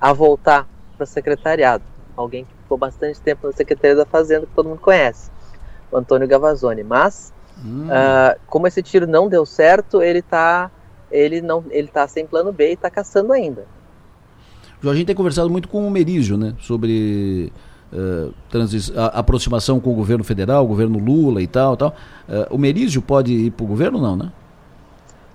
a 0.00 0.12
voltar 0.12 0.68
para 0.96 1.04
o 1.04 1.06
secretariado. 1.06 1.84
Alguém 2.16 2.44
que 2.44 2.52
ficou 2.62 2.76
bastante 2.76 3.20
tempo 3.20 3.46
na 3.46 3.52
Secretaria 3.52 3.96
da 3.96 4.04
Fazenda, 4.04 4.46
que 4.46 4.54
todo 4.54 4.68
mundo 4.68 4.80
conhece, 4.80 5.30
o 5.90 5.96
Antônio 5.96 6.26
Gavazzoni. 6.26 6.82
Mas, 6.82 7.32
hum. 7.64 7.86
uh, 7.86 8.38
como 8.46 8.66
esse 8.66 8.82
tiro 8.82 9.06
não 9.06 9.28
deu 9.28 9.46
certo, 9.46 10.02
ele 10.02 10.18
está 10.18 10.70
ele 11.12 11.42
não, 11.42 11.62
ele 11.70 11.88
tá 11.88 12.08
sem 12.08 12.26
plano 12.26 12.52
B 12.52 12.70
e 12.70 12.72
está 12.72 12.90
caçando 12.90 13.32
ainda. 13.32 13.66
O 14.80 14.84
Jorginho 14.84 15.06
tem 15.06 15.14
conversado 15.14 15.48
muito 15.48 15.68
com 15.68 15.86
o 15.86 15.90
Merizio, 15.90 16.36
né? 16.36 16.54
Sobre 16.58 17.52
uh, 17.92 18.34
a, 18.96 19.18
aproximação 19.20 19.78
com 19.78 19.92
o 19.92 19.94
governo 19.94 20.24
federal, 20.24 20.64
o 20.64 20.66
governo 20.66 20.98
Lula 20.98 21.40
e 21.40 21.46
tal, 21.46 21.76
tal. 21.76 21.94
Uh, 22.28 22.54
o 22.54 22.58
Merizio 22.58 23.00
pode 23.00 23.32
ir 23.32 23.50
para 23.52 23.64
o 23.64 23.66
governo 23.66 24.00
não, 24.00 24.16
né? 24.16 24.32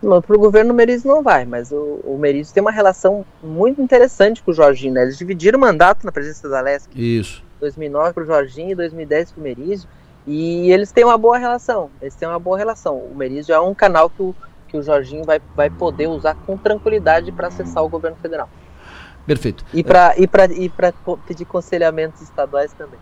Para 0.08 0.38
o 0.38 0.40
governo 0.40 0.72
o 0.72 0.76
Merizio 0.76 1.10
não 1.10 1.22
vai, 1.22 1.46
mas 1.46 1.70
o, 1.70 2.00
o 2.06 2.18
Merizio 2.18 2.54
tem 2.54 2.62
uma 2.62 2.72
relação 2.72 3.26
muito 3.44 3.82
interessante 3.82 4.42
com 4.42 4.52
o 4.52 4.54
Jorginho. 4.54 4.94
Né? 4.94 5.02
Eles 5.02 5.18
dividiram 5.18 5.58
o 5.58 5.62
mandato 5.62 6.06
na 6.06 6.14
presença 6.14 6.48
da 6.48 6.62
Leste. 6.62 6.90
Isso. 6.96 7.44
2009 7.60 8.14
para 8.14 8.24
o 8.24 8.26
Jorginho 8.26 8.72
e 8.72 8.76
2010 8.76 9.34
para 9.34 9.40
o 9.42 9.44
Merizio. 9.44 9.90
E 10.26 10.72
eles 10.72 10.94
têm 10.94 11.04
uma 11.04 11.18
boa 11.18 11.38
relação. 11.38 11.90
Eles 12.02 12.16
têm 12.16 12.26
uma 12.26 12.40
boa 12.40 12.58
relação. 12.58 12.98
O 12.98 13.14
Merizio 13.14 13.54
é 13.54 13.60
um 13.60 13.74
canal 13.74 14.10
que 14.10 14.22
o, 14.22 14.36
que 14.70 14.78
o 14.78 14.82
Jorginho 14.82 15.26
vai, 15.26 15.42
vai 15.54 15.70
poder 15.70 16.08
usar 16.08 16.36
com 16.36 16.56
tranquilidade 16.56 17.30
para 17.34 17.50
acessar 17.50 17.84
o 17.84 17.90
governo 17.90 18.16
federal. 18.22 18.50
Perfeito. 19.26 19.66
E 19.74 19.84
para 19.84 20.16
e 20.18 20.30
e 20.66 20.72
pedir 21.28 21.44
conselhamentos 21.44 22.22
estaduais 22.22 22.72
também. 22.72 23.00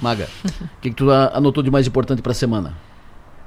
Maga, 0.00 0.28
o 0.44 0.80
que, 0.80 0.90
que 0.90 0.96
tu 0.96 1.10
anotou 1.10 1.64
de 1.64 1.70
mais 1.70 1.86
importante 1.86 2.22
para 2.22 2.30
a 2.30 2.34
semana? 2.34 2.74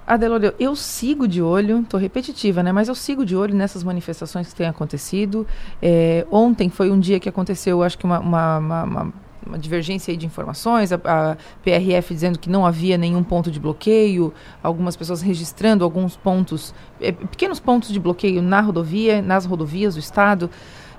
Adelolio, 0.08 0.54
eu 0.60 0.76
sigo 0.76 1.28
de 1.28 1.42
olho, 1.42 1.80
estou 1.80 2.00
repetitiva, 2.00 2.62
né? 2.62 2.72
Mas 2.72 2.88
eu 2.88 2.96
sigo 2.96 3.26
de 3.26 3.36
olho 3.36 3.56
nessas 3.56 3.84
manifestações 3.84 4.48
que 4.48 4.56
têm 4.56 4.68
acontecido. 4.68 5.48
É, 5.82 6.28
ontem 6.30 6.70
foi 6.70 6.92
um 6.92 7.00
dia 7.00 7.20
que 7.20 7.28
aconteceu, 7.28 7.82
acho 7.82 7.98
que 7.98 8.06
uma, 8.06 8.20
uma, 8.20 8.58
uma, 8.60 9.14
uma 9.48 9.58
divergência 9.58 10.16
de 10.16 10.24
informações, 10.24 10.92
a, 10.92 11.00
a, 11.04 11.38
PRF 11.64 12.14
dizendo 12.14 12.38
que 12.38 12.50
não 12.50 12.66
havia 12.66 13.00
nenhum 13.00 13.24
ponto 13.24 13.50
de 13.50 13.60
bloqueio, 13.60 14.32
algumas 14.62 14.96
pessoas 14.96 15.24
registrando 15.24 15.84
alguns 15.84 16.16
pontos, 16.16 16.74
é, 17.02 17.12
pequenos 17.12 17.60
pontos 17.60 17.90
de 17.90 18.00
bloqueio 18.00 18.44
na 18.44 18.62
rodovia, 18.62 19.24
nas 19.24 19.46
rodovias 19.46 19.96
do 19.96 20.00
estado. 20.00 20.52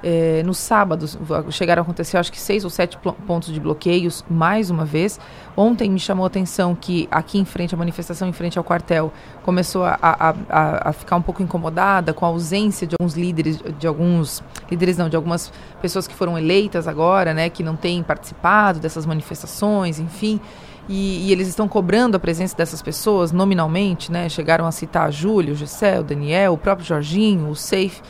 É, 0.03 0.43
no 0.45 0.53
sábado 0.53 1.07
chegaram 1.51 1.81
a 1.81 1.83
acontecer, 1.83 2.19
acho 2.19 2.31
que 2.31 2.39
seis 2.39 2.65
ou 2.65 2.71
sete 2.71 2.99
pontos 3.27 3.53
de 3.53 3.59
bloqueios, 3.59 4.25
mais 4.29 4.71
uma 4.71 4.85
vez. 4.85 5.19
Ontem 5.57 5.91
me 5.91 5.99
chamou 5.99 6.25
a 6.25 6.27
atenção 6.27 6.75
que 6.75 7.09
aqui 7.11 7.39
em 7.39 7.45
frente, 7.45 7.75
a 7.75 7.79
manifestação 7.79 8.29
em 8.29 8.33
frente 8.33 8.59
ao 8.59 8.65
quartel, 8.65 9.13
começou 9.43 9.85
a, 9.85 9.99
a, 10.01 10.35
a, 10.49 10.91
a, 10.91 10.93
ficar 10.93 11.17
um 11.17 11.23
pouco 11.23 11.43
incomodada 11.43 12.13
com 12.13 12.27
a 12.27 12.29
ausência 12.29 12.87
de 12.87 12.95
alguns 12.99 13.15
líderes, 13.15 13.59
de 13.79 13.87
alguns 13.87 14.43
líderes 14.71 14.99
não, 14.99 15.09
de 15.09 15.17
algumas 15.17 15.51
pessoas 15.81 16.07
que 16.07 16.15
foram 16.15 16.37
eleitas 16.37 16.87
agora, 16.87 17.33
né, 17.33 17.49
que 17.49 17.63
não 17.63 17.75
têm 17.75 18.03
participado 18.03 18.79
dessas 18.79 19.07
manifestações, 19.07 19.99
enfim. 19.99 20.41
E, 20.89 21.27
e, 21.27 21.33
eles 21.33 21.49
estão 21.49 21.67
cobrando 21.67 22.17
a 22.17 22.21
presença 22.21 22.57
dessas 22.57 22.81
pessoas 22.81 23.33
nominalmente, 23.33 24.13
né? 24.13 24.29
Chegaram 24.29 24.67
a 24.67 24.71
citar 24.71 25.11
Júlio, 25.11 25.53
o 25.53 25.57
Gessé, 25.57 25.99
o 25.99 26.05
Daniel, 26.05 26.53
o 26.53 26.59
próprio 26.59 26.87
Jorginho, 26.87 27.49
o 27.49 27.57
Safe. 27.57 28.01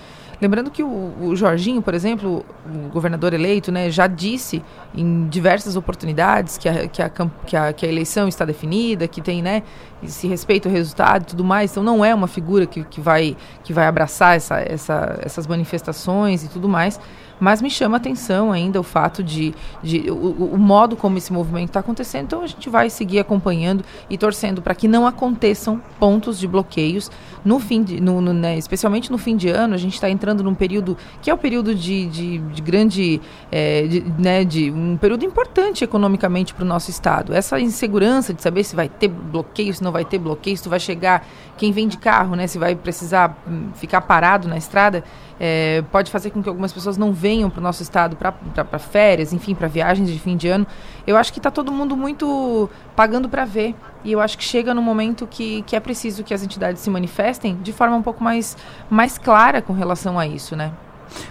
Lembrando 0.40 0.70
que 0.70 0.82
o, 0.82 1.14
o, 1.20 1.36
Jorginho, 1.36 1.80
por 1.80 1.94
exemplo, 1.94 2.44
o 2.66 2.88
governador 2.90 3.32
eleito, 3.32 3.72
né, 3.72 3.90
já 3.90 4.06
disse 4.06 4.62
em 4.94 5.26
diversas 5.28 5.76
oportunidades 5.76 6.58
que 6.58 6.68
a, 6.68 6.86
que 6.88 7.02
a, 7.02 7.08
que 7.10 7.56
a, 7.56 7.72
que 7.72 7.86
a 7.86 7.88
eleição 7.88 8.28
está 8.28 8.44
definida, 8.44 9.08
que 9.08 9.22
tem, 9.22 9.40
né, 9.40 9.62
se 10.04 10.28
respeita 10.28 10.68
o 10.68 10.72
resultado 10.72 11.22
e 11.22 11.26
tudo 11.26 11.42
mais. 11.42 11.70
Então 11.70 11.82
não 11.82 12.04
é 12.04 12.14
uma 12.14 12.28
figura 12.28 12.66
que, 12.66 12.84
que, 12.84 13.00
vai, 13.00 13.36
que 13.64 13.72
vai 13.72 13.86
abraçar 13.86 14.36
essa, 14.36 14.60
essa, 14.60 15.18
essas 15.22 15.46
manifestações 15.46 16.44
e 16.44 16.48
tudo 16.48 16.68
mais. 16.68 17.00
Mas 17.38 17.60
me 17.60 17.70
chama 17.70 17.96
atenção 17.96 18.50
ainda 18.50 18.80
o 18.80 18.82
fato 18.82 19.22
de, 19.22 19.54
de 19.82 20.10
o, 20.10 20.54
o 20.54 20.58
modo 20.58 20.96
como 20.96 21.18
esse 21.18 21.32
movimento 21.32 21.68
está 21.68 21.80
acontecendo. 21.80 22.24
Então 22.24 22.42
a 22.42 22.46
gente 22.46 22.68
vai 22.68 22.88
seguir 22.90 23.18
acompanhando 23.18 23.84
e 24.08 24.16
torcendo 24.16 24.62
para 24.62 24.74
que 24.74 24.88
não 24.88 25.06
aconteçam 25.06 25.80
pontos 25.98 26.38
de 26.38 26.46
bloqueios 26.46 27.10
no 27.44 27.60
fim, 27.60 27.82
de, 27.82 28.00
no, 28.00 28.20
no 28.20 28.32
né, 28.32 28.56
especialmente 28.56 29.10
no 29.10 29.18
fim 29.18 29.36
de 29.36 29.48
ano. 29.48 29.74
A 29.74 29.78
gente 29.78 29.94
está 29.94 30.08
entrando 30.08 30.42
num 30.42 30.54
período 30.54 30.96
que 31.20 31.30
é 31.30 31.34
o 31.34 31.38
período 31.38 31.74
de, 31.74 32.06
de, 32.06 32.38
de 32.38 32.62
grande, 32.62 33.20
é, 33.52 33.86
de, 33.86 34.00
né, 34.18 34.44
de 34.44 34.70
um 34.70 34.96
período 34.96 35.24
importante 35.24 35.84
economicamente 35.84 36.54
para 36.54 36.64
o 36.64 36.66
nosso 36.66 36.90
estado. 36.90 37.34
Essa 37.34 37.60
insegurança 37.60 38.32
de 38.32 38.42
saber 38.42 38.64
se 38.64 38.74
vai 38.74 38.88
ter 38.88 39.08
bloqueio, 39.08 39.72
se 39.74 39.82
não 39.82 39.92
vai 39.92 40.04
ter 40.04 40.18
bloqueio, 40.18 40.56
se 40.56 40.62
tu 40.62 40.70
vai 40.70 40.80
chegar, 40.80 41.26
quem 41.56 41.70
vem 41.70 41.86
de 41.86 41.98
carro, 41.98 42.34
né, 42.34 42.46
se 42.46 42.58
vai 42.58 42.74
precisar 42.74 43.36
hum, 43.46 43.68
ficar 43.74 44.00
parado 44.00 44.48
na 44.48 44.56
estrada, 44.56 45.04
é, 45.38 45.82
pode 45.92 46.10
fazer 46.10 46.30
com 46.30 46.42
que 46.42 46.48
algumas 46.48 46.72
pessoas 46.72 46.96
não 46.96 47.12
venham 47.12 47.50
para 47.50 47.60
o 47.60 47.62
nosso 47.62 47.82
estado 47.82 48.16
para 48.16 48.78
férias, 48.78 49.32
enfim, 49.32 49.54
para 49.54 49.68
viagens 49.68 50.10
de 50.10 50.18
fim 50.18 50.36
de 50.36 50.48
ano. 50.48 50.66
Eu 51.06 51.16
acho 51.16 51.32
que 51.32 51.38
está 51.38 51.50
todo 51.50 51.70
mundo 51.70 51.96
muito 51.96 52.70
pagando 52.94 53.28
para 53.28 53.44
ver. 53.44 53.74
E 54.04 54.12
eu 54.12 54.20
acho 54.20 54.38
que 54.38 54.44
chega 54.44 54.72
no 54.72 54.80
momento 54.80 55.26
que, 55.26 55.62
que 55.62 55.76
é 55.76 55.80
preciso 55.80 56.22
que 56.24 56.32
as 56.32 56.42
entidades 56.42 56.80
se 56.80 56.88
manifestem 56.88 57.58
de 57.62 57.72
forma 57.72 57.96
um 57.96 58.02
pouco 58.02 58.22
mais, 58.22 58.56
mais 58.88 59.18
clara 59.18 59.60
com 59.60 59.72
relação 59.72 60.18
a 60.18 60.26
isso, 60.26 60.56
né? 60.56 60.72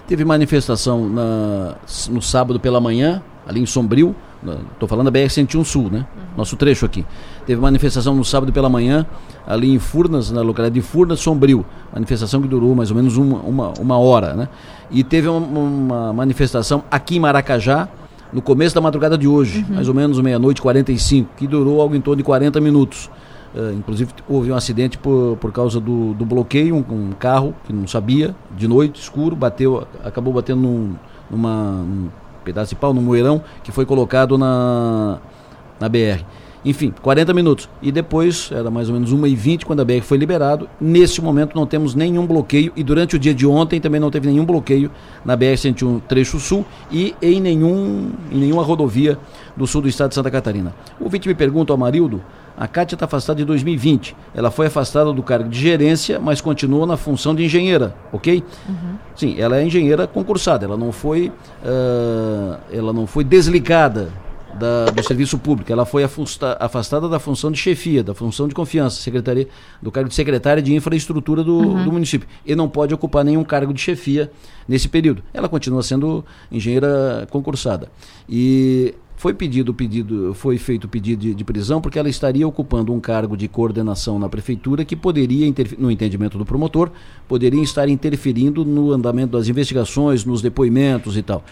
Teve 0.07 0.23
manifestação 0.23 1.09
na, 1.09 1.75
no 2.09 2.21
sábado 2.21 2.59
pela 2.59 2.79
manhã, 2.79 3.21
ali 3.47 3.61
em 3.61 3.65
Sombrio, 3.65 4.15
estou 4.73 4.87
falando 4.87 5.11
da 5.11 5.19
BR-101 5.19 5.63
Sul, 5.63 5.89
né? 5.91 5.99
Uhum. 5.99 6.23
Nosso 6.37 6.55
trecho 6.55 6.85
aqui. 6.85 7.05
Teve 7.45 7.61
manifestação 7.61 8.15
no 8.15 8.25
sábado 8.25 8.51
pela 8.51 8.69
manhã, 8.69 9.05
ali 9.45 9.71
em 9.71 9.79
Furnas, 9.79 10.31
na 10.31 10.41
localidade 10.41 10.75
de 10.75 10.81
Furnas, 10.81 11.19
Sombrio. 11.19 11.65
Manifestação 11.93 12.41
que 12.41 12.47
durou 12.47 12.75
mais 12.75 12.89
ou 12.89 12.97
menos 12.97 13.17
uma, 13.17 13.39
uma, 13.39 13.73
uma 13.79 13.97
hora, 13.97 14.33
né? 14.33 14.49
E 14.91 15.03
teve 15.03 15.27
uma, 15.27 15.39
uma, 15.39 16.13
manifestação 16.13 16.83
aqui 16.89 17.17
em 17.17 17.19
Maracajá, 17.19 17.87
no 18.33 18.41
começo 18.41 18.75
da 18.75 18.81
madrugada 18.81 19.17
de 19.17 19.27
hoje, 19.27 19.65
uhum. 19.69 19.75
mais 19.75 19.87
ou 19.87 19.93
menos 19.93 20.19
meia-noite 20.19 20.61
45, 20.61 21.31
que 21.37 21.47
durou 21.47 21.81
algo 21.81 21.95
em 21.95 22.01
torno 22.01 22.17
de 22.17 22.23
40 22.23 22.59
minutos. 22.59 23.09
Uh, 23.53 23.71
inclusive 23.71 24.11
houve 24.27 24.51
um 24.51 24.55
acidente 24.55 24.97
por, 24.97 25.37
por 25.37 25.49
causa 25.53 25.79
do, 25.79 26.13
do 26.13 26.25
bloqueio, 26.25 26.75
um, 26.75 26.79
um, 26.93 27.11
carro 27.13 27.55
que 27.63 27.71
não 27.71 27.87
sabia, 27.87 28.35
de 28.57 28.67
noite, 28.67 28.99
escuro, 28.99 29.33
bateu, 29.33 29.87
acabou 30.03 30.33
batendo 30.33 30.61
num, 30.61 30.95
numa, 31.31 31.71
num 31.71 32.09
pedaço 32.45 32.69
de 32.69 32.75
pau, 32.75 32.93
num 32.93 33.01
moeirão 33.01 33.43
que 33.63 33.71
foi 33.71 33.85
colocado 33.85 34.37
na, 34.37 35.17
na 35.79 35.89
BR. 35.89 36.23
Enfim, 36.65 36.91
40 37.01 37.33
minutos. 37.33 37.69
E 37.81 37.91
depois, 37.91 38.49
era 38.51 38.71
mais 38.71 38.89
ou 38.89 38.95
menos 38.95 39.13
1h20 39.13 39.63
quando 39.63 39.81
a 39.81 39.85
BR 39.85 40.01
foi 40.01 40.17
liberado. 40.17 40.67
Nesse 40.81 41.21
momento 41.21 41.55
não 41.55 41.67
temos 41.67 41.93
nenhum 41.93 42.25
bloqueio 42.25 42.73
e 42.75 42.83
durante 42.83 43.15
o 43.15 43.19
dia 43.19 43.33
de 43.33 43.45
ontem 43.45 43.79
também 43.79 44.01
não 44.01 44.09
teve 44.09 44.27
nenhum 44.27 44.43
bloqueio 44.43 44.89
na 45.23 45.37
BR-101 45.37 46.01
trecho 46.07 46.39
sul 46.39 46.65
e 46.91 47.15
em, 47.21 47.39
nenhum, 47.39 48.11
em 48.31 48.37
nenhuma 48.39 48.63
rodovia 48.63 49.17
do 49.55 49.67
sul 49.67 49.81
do 49.81 49.87
estado 49.87 50.09
de 50.09 50.15
Santa 50.15 50.31
Catarina. 50.31 50.73
O 50.99 51.07
vítima 51.07 51.31
me 51.31 51.37
pergunta 51.37 51.71
ao 51.71 51.77
Marildo 51.77 52.21
a 52.57 52.67
Cátia 52.67 52.95
está 52.95 53.05
afastada 53.05 53.37
de 53.37 53.45
2020. 53.45 54.15
Ela 54.33 54.49
foi 54.49 54.67
afastada 54.67 55.11
do 55.11 55.21
cargo 55.21 55.49
de 55.49 55.59
gerência, 55.59 56.19
mas 56.19 56.39
continua 56.39 56.85
na 56.85 56.95
função 56.95 57.35
de 57.35 57.43
engenheira, 57.43 57.93
ok? 58.13 58.43
Uhum. 58.67 58.95
Sim, 59.15 59.35
ela 59.37 59.57
é 59.57 59.65
engenheira 59.65 60.07
concursada. 60.07 60.65
Ela 60.65 60.77
não 60.77 60.91
foi, 60.91 61.29
uh, 61.63 62.57
ela 62.71 62.93
não 62.93 63.05
foi 63.05 63.23
desligada 63.23 64.09
da, 64.57 64.85
do 64.85 65.03
serviço 65.03 65.37
público. 65.37 65.71
Ela 65.71 65.85
foi 65.85 66.03
afastada 66.03 67.07
da 67.07 67.19
função 67.19 67.51
de 67.51 67.57
chefia, 67.57 68.03
da 68.03 68.13
função 68.13 68.47
de 68.47 68.55
confiança, 68.55 69.01
secretaria, 69.01 69.47
do 69.81 69.91
cargo 69.91 70.09
de 70.09 70.15
secretária 70.15 70.61
de 70.61 70.73
infraestrutura 70.73 71.43
do, 71.43 71.57
uhum. 71.57 71.83
do 71.83 71.91
município. 71.91 72.27
E 72.45 72.55
não 72.55 72.69
pode 72.69 72.93
ocupar 72.93 73.23
nenhum 73.23 73.43
cargo 73.43 73.73
de 73.73 73.81
chefia 73.81 74.31
nesse 74.67 74.87
período. 74.87 75.23
Ela 75.33 75.49
continua 75.49 75.83
sendo 75.83 76.23
engenheira 76.51 77.27
concursada. 77.29 77.89
E 78.27 78.93
foi 79.17 79.33
pedido 79.33 79.73
pedido, 79.73 80.33
foi 80.33 80.57
feito 80.57 80.85
o 80.85 80.87
pedido 80.87 81.21
de, 81.21 81.33
de, 81.33 81.43
prisão 81.43 81.79
porque 81.79 81.97
ela 81.97 82.09
estaria 82.09 82.47
ocupando 82.47 82.93
um 82.93 82.99
cargo 82.99 83.37
de 83.37 83.47
coordenação 83.47 84.19
na 84.19 84.27
prefeitura 84.27 84.83
que 84.83 84.95
poderia, 84.95 85.51
no 85.77 85.89
entendimento 85.89 86.37
do 86.37 86.45
promotor, 86.45 86.91
poderia 87.27 87.63
estar 87.63 87.87
interferindo 87.87 88.65
no 88.65 88.91
andamento 88.91 89.37
das 89.37 89.47
investigações, 89.47 90.25
nos 90.25 90.41
depoimentos 90.41 91.15
e 91.17 91.23
tal. 91.23 91.43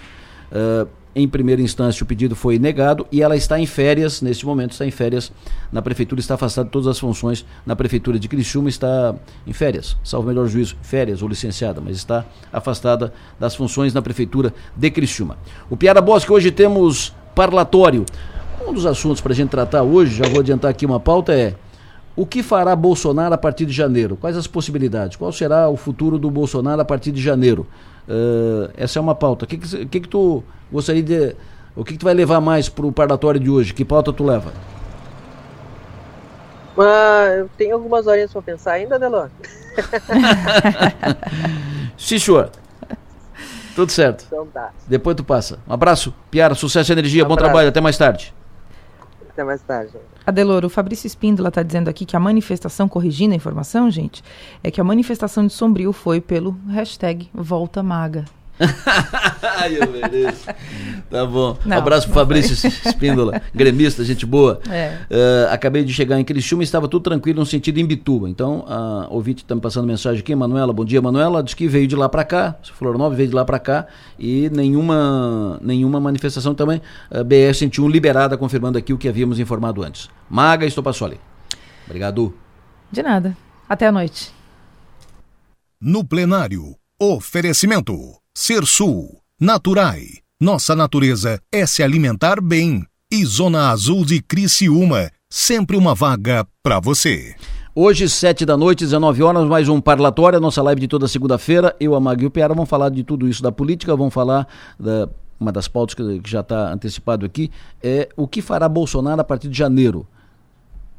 Uh, 0.51 0.87
em 1.15 1.27
primeira 1.27 1.61
instância, 1.61 2.03
o 2.03 2.07
pedido 2.07 2.35
foi 2.35 2.57
negado 2.57 3.05
e 3.11 3.21
ela 3.21 3.35
está 3.35 3.59
em 3.59 3.65
férias, 3.65 4.21
neste 4.21 4.45
momento 4.45 4.71
está 4.71 4.85
em 4.85 4.91
férias 4.91 5.31
na 5.71 5.81
prefeitura, 5.81 6.19
está 6.19 6.35
afastada 6.35 6.65
de 6.65 6.71
todas 6.71 6.87
as 6.87 6.97
funções 6.97 7.45
na 7.65 7.75
prefeitura 7.75 8.17
de 8.17 8.27
Criciúma, 8.27 8.69
está 8.69 9.15
em 9.45 9.53
férias, 9.53 9.95
salvo 10.03 10.27
melhor 10.27 10.47
juízo, 10.47 10.75
férias 10.81 11.21
ou 11.21 11.27
licenciada, 11.27 11.79
mas 11.79 11.97
está 11.97 12.25
afastada 12.51 13.13
das 13.39 13.55
funções 13.55 13.93
na 13.93 14.01
prefeitura 14.01 14.53
de 14.75 14.89
Criciúma. 14.89 15.37
O 15.69 15.77
Piara 15.77 16.01
Bosque, 16.01 16.31
hoje 16.31 16.51
temos 16.51 17.13
parlatório. 17.35 18.05
Um 18.67 18.73
dos 18.73 18.85
assuntos 18.85 19.21
para 19.21 19.33
a 19.33 19.35
gente 19.35 19.49
tratar 19.49 19.83
hoje, 19.83 20.15
já 20.15 20.27
vou 20.27 20.39
adiantar 20.39 20.71
aqui 20.71 20.85
uma 20.85 20.99
pauta, 20.99 21.33
é 21.33 21.55
o 22.15 22.25
que 22.27 22.43
fará 22.43 22.75
Bolsonaro 22.75 23.33
a 23.33 23.37
partir 23.37 23.65
de 23.65 23.73
janeiro? 23.73 24.15
Quais 24.15 24.37
as 24.37 24.45
possibilidades? 24.45 25.17
Qual 25.17 25.31
será 25.31 25.67
o 25.67 25.75
futuro 25.75 26.19
do 26.19 26.29
Bolsonaro 26.29 26.79
a 26.79 26.85
partir 26.85 27.11
de 27.11 27.19
janeiro? 27.19 27.65
Uh, 28.07 28.71
essa 28.75 28.99
é 28.99 29.01
uma 29.01 29.15
pauta. 29.15 29.45
O 29.45 29.47
que, 29.47 29.57
que, 29.57 29.85
que, 29.85 29.99
que 30.01 30.07
tu 30.07 30.43
gostaria 30.71 31.03
de. 31.03 31.35
O 31.75 31.83
que, 31.83 31.93
que 31.93 31.99
tu 31.99 32.05
vai 32.05 32.13
levar 32.13 32.39
mais 32.41 32.69
para 32.69 32.85
o 32.85 32.91
parlatório 32.91 33.39
de 33.39 33.49
hoje? 33.49 33.73
Que 33.73 33.83
pauta 33.83 34.13
tu 34.13 34.23
leva? 34.23 34.53
Uh, 36.77 37.39
eu 37.39 37.49
tenho 37.57 37.75
algumas 37.75 38.07
horinhas 38.07 38.31
para 38.31 38.41
pensar 38.41 38.73
ainda, 38.73 38.99
Delon. 38.99 39.27
Sim, 41.97 42.19
senhor. 42.19 42.51
Tudo 43.75 43.91
certo. 43.91 44.25
Então 44.27 44.45
tá. 44.47 44.71
Depois 44.87 45.15
tu 45.15 45.23
passa. 45.23 45.59
Um 45.67 45.73
abraço, 45.73 46.13
Piara, 46.29 46.53
sucesso 46.53 46.91
e 46.91 46.93
energia, 46.93 47.25
um 47.25 47.27
bom 47.27 47.35
trabalho, 47.35 47.69
até 47.69 47.81
mais 47.81 47.97
tarde. 47.97 48.33
Até 49.33 49.43
mais 49.43 49.63
tarde. 49.63 49.93
Adeloro, 50.25 50.67
o 50.67 50.69
Fabrício 50.69 51.07
Espíndola 51.07 51.49
está 51.49 51.63
dizendo 51.63 51.89
aqui 51.89 52.05
que 52.05 52.15
a 52.15 52.19
manifestação, 52.19 52.87
corrigindo 52.87 53.33
a 53.33 53.35
informação, 53.35 53.89
gente, 53.89 54.23
é 54.63 54.69
que 54.69 54.79
a 54.79 54.83
manifestação 54.83 55.45
de 55.47 55.51
Sombrio 55.51 55.91
foi 55.91 56.21
pelo 56.21 56.55
hashtag 56.69 57.29
Volta 57.33 57.81
Maga. 57.81 58.25
Ai, 59.57 59.77
eu 59.77 59.91
mereço. 59.91 60.45
Tá 61.09 61.25
bom. 61.25 61.57
Não, 61.65 61.77
Abraço 61.77 62.07
pro 62.07 62.15
Fabrício 62.15 62.53
Espíndola, 62.85 63.41
gremista, 63.53 64.03
gente 64.03 64.25
boa. 64.25 64.59
É. 64.69 64.97
Uh, 65.09 65.53
acabei 65.53 65.83
de 65.83 65.93
chegar 65.93 66.19
em 66.19 66.23
Criciúma 66.23 66.63
e 66.63 66.65
estava 66.65 66.87
tudo 66.87 67.03
tranquilo 67.03 67.39
no 67.39 67.45
sentido 67.45 67.79
em 67.79 67.85
Bituba. 67.85 68.29
Então, 68.29 68.65
a 68.67 69.07
ouvinte 69.09 69.43
está 69.43 69.55
me 69.55 69.61
passando 69.61 69.87
mensagem 69.87 70.19
aqui, 70.19 70.35
Manuela, 70.35 70.71
bom 70.71 70.85
dia, 70.85 71.01
Manuela. 71.01 71.43
Diz 71.43 71.53
que 71.53 71.67
veio 71.67 71.87
de 71.87 71.95
lá 71.95 72.07
para 72.07 72.23
cá, 72.23 72.55
Flor 72.73 72.97
Nova 72.97 73.15
veio 73.15 73.29
de 73.29 73.35
lá 73.35 73.43
para 73.43 73.59
cá 73.59 73.87
e 74.17 74.49
nenhuma, 74.51 75.59
nenhuma 75.61 75.99
manifestação 75.99 76.53
também. 76.53 76.81
Uh, 77.11 77.23
BR-101 77.25 77.89
liberada, 77.89 78.37
confirmando 78.37 78.77
aqui 78.77 78.93
o 78.93 78.97
que 78.97 79.07
havíamos 79.07 79.39
informado 79.39 79.83
antes. 79.83 80.09
Maga 80.29 80.65
Estopassoli. 80.65 81.19
Obrigado. 81.85 82.33
De 82.91 83.01
nada. 83.01 83.35
Até 83.67 83.87
a 83.87 83.91
noite. 83.91 84.31
No 85.81 86.05
plenário, 86.05 86.75
oferecimento. 86.99 88.22
Ser 88.35 88.65
Sul, 88.65 89.21
Naturai. 89.39 90.07
Nossa 90.41 90.75
natureza 90.75 91.39
é 91.51 91.67
se 91.67 91.83
alimentar 91.83 92.41
bem. 92.41 92.83
E 93.11 93.23
Zona 93.23 93.69
Azul 93.69 94.03
de 94.03 94.23
Criciúma, 94.23 95.11
sempre 95.29 95.77
uma 95.77 95.93
vaga 95.93 96.43
para 96.63 96.79
você. 96.79 97.35
Hoje, 97.75 98.09
sete 98.09 98.43
da 98.43 98.57
noite, 98.57 98.85
19 98.85 99.21
horas, 99.21 99.47
mais 99.47 99.69
um 99.69 99.79
parlatório, 99.79 100.39
nossa 100.39 100.63
live 100.63 100.81
de 100.81 100.87
toda 100.87 101.07
segunda-feira. 101.07 101.75
Eu, 101.79 101.93
a 101.93 101.99
Magui 101.99 102.23
e 102.23 102.25
o 102.25 102.31
Piara 102.31 102.55
vamos 102.55 102.67
falar 102.67 102.89
de 102.89 103.03
tudo 103.03 103.29
isso 103.29 103.43
da 103.43 103.51
política, 103.51 103.95
vamos 103.95 104.15
falar 104.15 104.47
da 104.79 105.07
uma 105.39 105.51
das 105.51 105.67
pautas 105.67 105.93
que 105.93 106.21
já 106.25 106.39
está 106.39 106.73
antecipado 106.73 107.27
aqui, 107.27 107.51
é 107.83 108.09
o 108.17 108.27
que 108.27 108.41
fará 108.41 108.67
Bolsonaro 108.67 109.21
a 109.21 109.23
partir 109.23 109.47
de 109.47 109.57
janeiro. 109.57 110.07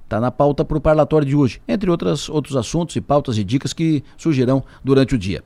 Está 0.05 0.21
na 0.21 0.31
pauta 0.31 0.65
para 0.65 0.79
o 0.79 0.81
parlatório 0.81 1.27
de 1.27 1.35
hoje, 1.35 1.61
entre 1.67 1.91
outras, 1.91 2.29
outros 2.29 2.57
assuntos 2.57 2.95
e 2.95 3.01
pautas 3.01 3.39
e 3.39 3.43
dicas 3.43 3.73
que 3.73 4.05
surgirão 4.17 4.63
durante 4.85 5.17
o 5.17 5.19
dia. 5.19 5.43